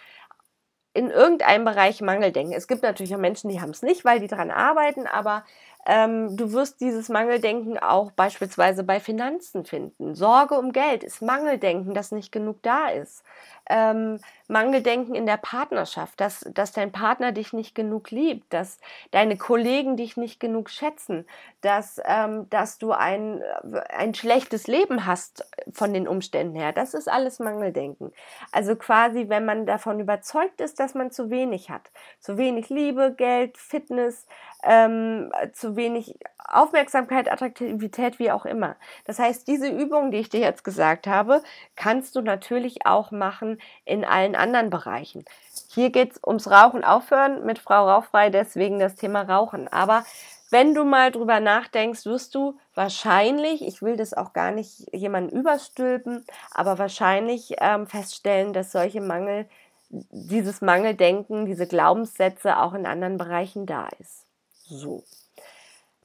in 0.94 1.12
irgendeinem 1.12 1.66
Bereich 1.66 2.02
Mangeldenken. 2.02 2.54
Es 2.54 2.68
gibt 2.68 2.84
natürlich 2.84 3.14
auch 3.16 3.20
Menschen, 3.20 3.50
die 3.50 3.62
haben 3.62 3.70
es 3.70 3.84
nicht, 3.84 4.04
weil 4.06 4.20
die 4.20 4.28
daran 4.28 4.52
arbeiten, 4.52 5.06
aber 5.08 5.46
ähm, 5.86 6.36
du 6.36 6.52
wirst 6.52 6.82
dieses 6.82 7.10
Mangeldenken 7.10 7.78
auch 7.78 8.12
beispielsweise 8.12 8.84
bei 8.84 9.00
Finanzen 9.00 9.66
finden. 9.66 10.16
Sorge 10.16 10.56
um 10.56 10.74
Geld 10.74 11.04
ist 11.04 11.22
Mangeldenken, 11.22 11.94
dass 11.94 12.12
nicht 12.12 12.32
genug 12.32 12.62
da 12.64 12.90
ist. 12.90 13.24
Ähm, 13.70 14.20
Mangeldenken 14.50 15.14
in 15.14 15.28
der 15.28 15.38
Partnerschaft, 15.38 16.20
dass, 16.20 16.40
dass 16.56 16.72
dein 16.72 16.92
Partner 16.92 17.32
dich 17.32 17.54
nicht 17.54 17.76
genug 17.76 18.10
liebt, 18.10 18.52
dass 18.52 18.80
deine 19.12 19.38
Kollegen 19.38 19.96
dich 19.96 20.18
nicht 20.18 20.40
genug 20.40 20.72
schätzen, 20.72 21.28
dass, 21.62 22.02
ähm, 22.04 22.50
dass 22.50 22.80
du 22.80 22.92
ein, 22.92 23.44
ein 23.90 24.16
schlechtes 24.16 24.66
Leben 24.66 25.06
hast 25.06 25.46
von 25.72 25.94
den 25.94 26.08
Umständen 26.08 26.56
her. 26.56 26.74
Das 26.74 26.96
ist 26.96 27.08
alles 27.08 27.38
Mangeldenken. 27.38 28.12
Also 28.52 28.76
quasi, 28.76 29.30
wenn 29.30 29.46
man 29.46 29.68
davon 29.68 30.00
überzeugt 30.00 30.62
ist, 30.62 30.80
dass 30.80 30.96
man 30.96 31.12
zu 31.12 31.30
wenig 31.30 31.70
hat. 31.70 31.92
Zu 32.20 32.38
wenig 32.38 32.70
Liebe, 32.70 33.14
Geld, 33.16 33.56
Fitness, 33.56 34.26
ähm, 34.64 35.32
zu 35.54 35.76
wenig 35.76 36.18
Aufmerksamkeit, 36.44 37.32
Attraktivität, 37.32 38.18
wie 38.18 38.32
auch 38.32 38.46
immer. 38.46 38.76
Das 39.06 39.20
heißt, 39.20 39.48
diese 39.48 39.70
Übung, 39.70 40.10
die 40.10 40.18
ich 40.18 40.30
dir 40.30 40.40
jetzt 40.40 40.64
gesagt 40.64 41.06
habe, 41.06 41.44
kannst 41.76 42.16
du 42.16 42.22
natürlich 42.22 42.88
auch 42.88 43.12
machen 43.12 43.59
in 43.86 44.06
allen 44.06 44.36
anderen 44.36 44.70
Bereichen. 44.70 45.26
Hier 45.70 45.90
geht 45.92 46.14
es 46.14 46.20
ums 46.26 46.50
Rauchen 46.50 46.84
aufhören 46.84 47.46
mit 47.46 47.60
Frau 47.60 47.90
Rauchfrei, 47.90 48.30
deswegen 48.30 48.80
das 48.80 48.96
Thema 48.96 49.22
Rauchen. 49.22 49.68
Aber 49.68 50.04
wenn 50.50 50.74
du 50.74 50.84
mal 50.84 51.12
drüber 51.12 51.40
nachdenkst, 51.40 52.06
wirst 52.06 52.34
du 52.34 52.58
wahrscheinlich, 52.74 53.62
ich 53.62 53.82
will 53.82 53.98
das 53.98 54.16
auch 54.16 54.34
gar 54.34 54.52
nicht 54.52 54.92
jemanden 54.94 55.38
überstülpen, 55.38 56.26
aber 56.52 56.80
wahrscheinlich 56.80 57.56
ähm, 57.60 57.86
feststellen, 57.86 58.54
dass 58.54 58.72
solche 58.72 59.02
Mangel, 59.02 59.48
dieses 59.90 60.62
Mangeldenken, 60.62 61.46
diese 61.46 61.68
Glaubenssätze 61.68 62.58
auch 62.58 62.74
in 62.74 62.86
anderen 62.86 63.18
Bereichen 63.18 63.66
da 63.66 63.88
ist. 64.00 64.26
So. 64.66 65.04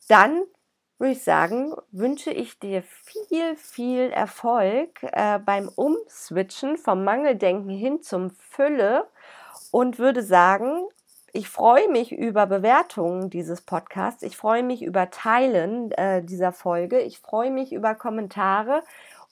Dann 0.08 0.42
würde 0.98 1.12
ich 1.12 1.22
sagen, 1.22 1.74
wünsche 1.92 2.30
ich 2.30 2.58
dir 2.58 2.82
viel, 2.82 3.56
viel 3.56 4.10
Erfolg 4.10 5.02
äh, 5.02 5.38
beim 5.38 5.68
Umswitchen 5.68 6.76
vom 6.76 7.04
Mangeldenken 7.04 7.70
hin 7.70 8.02
zum 8.02 8.30
Fülle 8.30 9.06
und 9.70 9.98
würde 9.98 10.22
sagen, 10.22 10.86
ich 11.32 11.48
freue 11.48 11.88
mich 11.88 12.12
über 12.12 12.46
Bewertungen 12.46 13.28
dieses 13.28 13.60
Podcasts. 13.60 14.22
Ich 14.22 14.36
freue 14.36 14.62
mich 14.62 14.82
über 14.82 15.10
Teilen 15.10 15.90
äh, 15.92 16.22
dieser 16.22 16.52
Folge. 16.52 17.00
Ich 17.00 17.18
freue 17.18 17.50
mich 17.50 17.72
über 17.72 17.96
Kommentare. 17.96 18.84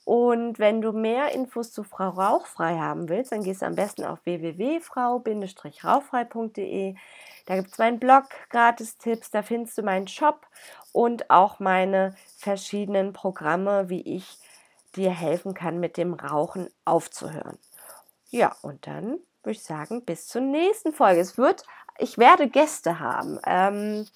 Und 0.04 0.58
wenn 0.58 0.82
du 0.82 0.90
mehr 0.90 1.32
Infos 1.32 1.70
zu 1.70 1.84
Frau 1.84 2.08
Rauchfrei 2.08 2.76
haben 2.76 3.08
willst, 3.08 3.30
dann 3.30 3.44
gehst 3.44 3.62
du 3.62 3.66
am 3.66 3.76
besten 3.76 4.04
auf 4.04 4.18
www.frau-rauchfrei.de. 4.24 6.96
Da 7.46 7.56
gibt 7.56 7.72
es 7.72 7.78
meinen 7.78 7.98
Blog, 7.98 8.24
Gratis-Tipps, 8.50 9.30
da 9.30 9.42
findest 9.42 9.78
du 9.78 9.82
meinen 9.82 10.08
Shop 10.08 10.46
und 10.92 11.30
auch 11.30 11.58
meine 11.58 12.14
verschiedenen 12.36 13.12
Programme, 13.12 13.88
wie 13.88 14.02
ich 14.02 14.38
dir 14.94 15.10
helfen 15.10 15.54
kann, 15.54 15.80
mit 15.80 15.96
dem 15.96 16.14
Rauchen 16.14 16.68
aufzuhören. 16.84 17.58
Ja, 18.30 18.54
und 18.62 18.86
dann 18.86 19.18
würde 19.42 19.56
ich 19.56 19.62
sagen, 19.62 20.04
bis 20.04 20.26
zur 20.26 20.42
nächsten 20.42 20.92
Folge. 20.92 21.20
Es 21.20 21.36
wird, 21.36 21.64
ich 21.98 22.18
werde 22.18 22.48
Gäste 22.48 23.00
haben. 23.00 23.40
Ähm, 23.46 24.06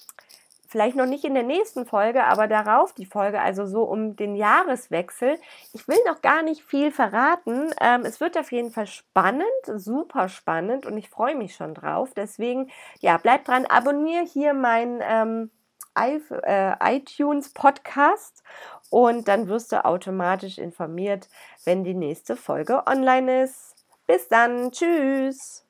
vielleicht 0.67 0.95
noch 0.95 1.05
nicht 1.05 1.23
in 1.23 1.33
der 1.33 1.43
nächsten 1.43 1.85
Folge, 1.85 2.23
aber 2.25 2.47
darauf 2.47 2.93
die 2.93 3.05
Folge, 3.05 3.39
also 3.41 3.65
so 3.65 3.83
um 3.83 4.15
den 4.15 4.35
Jahreswechsel. 4.35 5.37
Ich 5.73 5.87
will 5.87 5.97
noch 6.05 6.21
gar 6.21 6.43
nicht 6.43 6.63
viel 6.63 6.91
verraten. 6.91 7.71
Ähm, 7.81 8.01
es 8.05 8.19
wird 8.19 8.37
auf 8.37 8.51
jeden 8.51 8.71
Fall 8.71 8.87
spannend, 8.87 9.45
super 9.75 10.29
spannend 10.29 10.85
und 10.85 10.97
ich 10.97 11.09
freue 11.09 11.35
mich 11.35 11.55
schon 11.55 11.73
drauf. 11.73 12.11
Deswegen, 12.15 12.69
ja, 12.99 13.17
bleib 13.17 13.45
dran, 13.45 13.65
abonniere 13.65 14.25
hier 14.25 14.53
mein 14.53 15.01
ähm, 15.01 15.51
äh, 15.95 16.95
iTunes 16.95 17.53
Podcast 17.53 18.43
und 18.89 19.27
dann 19.27 19.47
wirst 19.47 19.71
du 19.71 19.83
automatisch 19.83 20.57
informiert, 20.57 21.27
wenn 21.65 21.83
die 21.83 21.95
nächste 21.95 22.35
Folge 22.35 22.83
online 22.85 23.43
ist. 23.43 23.75
Bis 24.05 24.27
dann, 24.27 24.71
tschüss. 24.71 25.66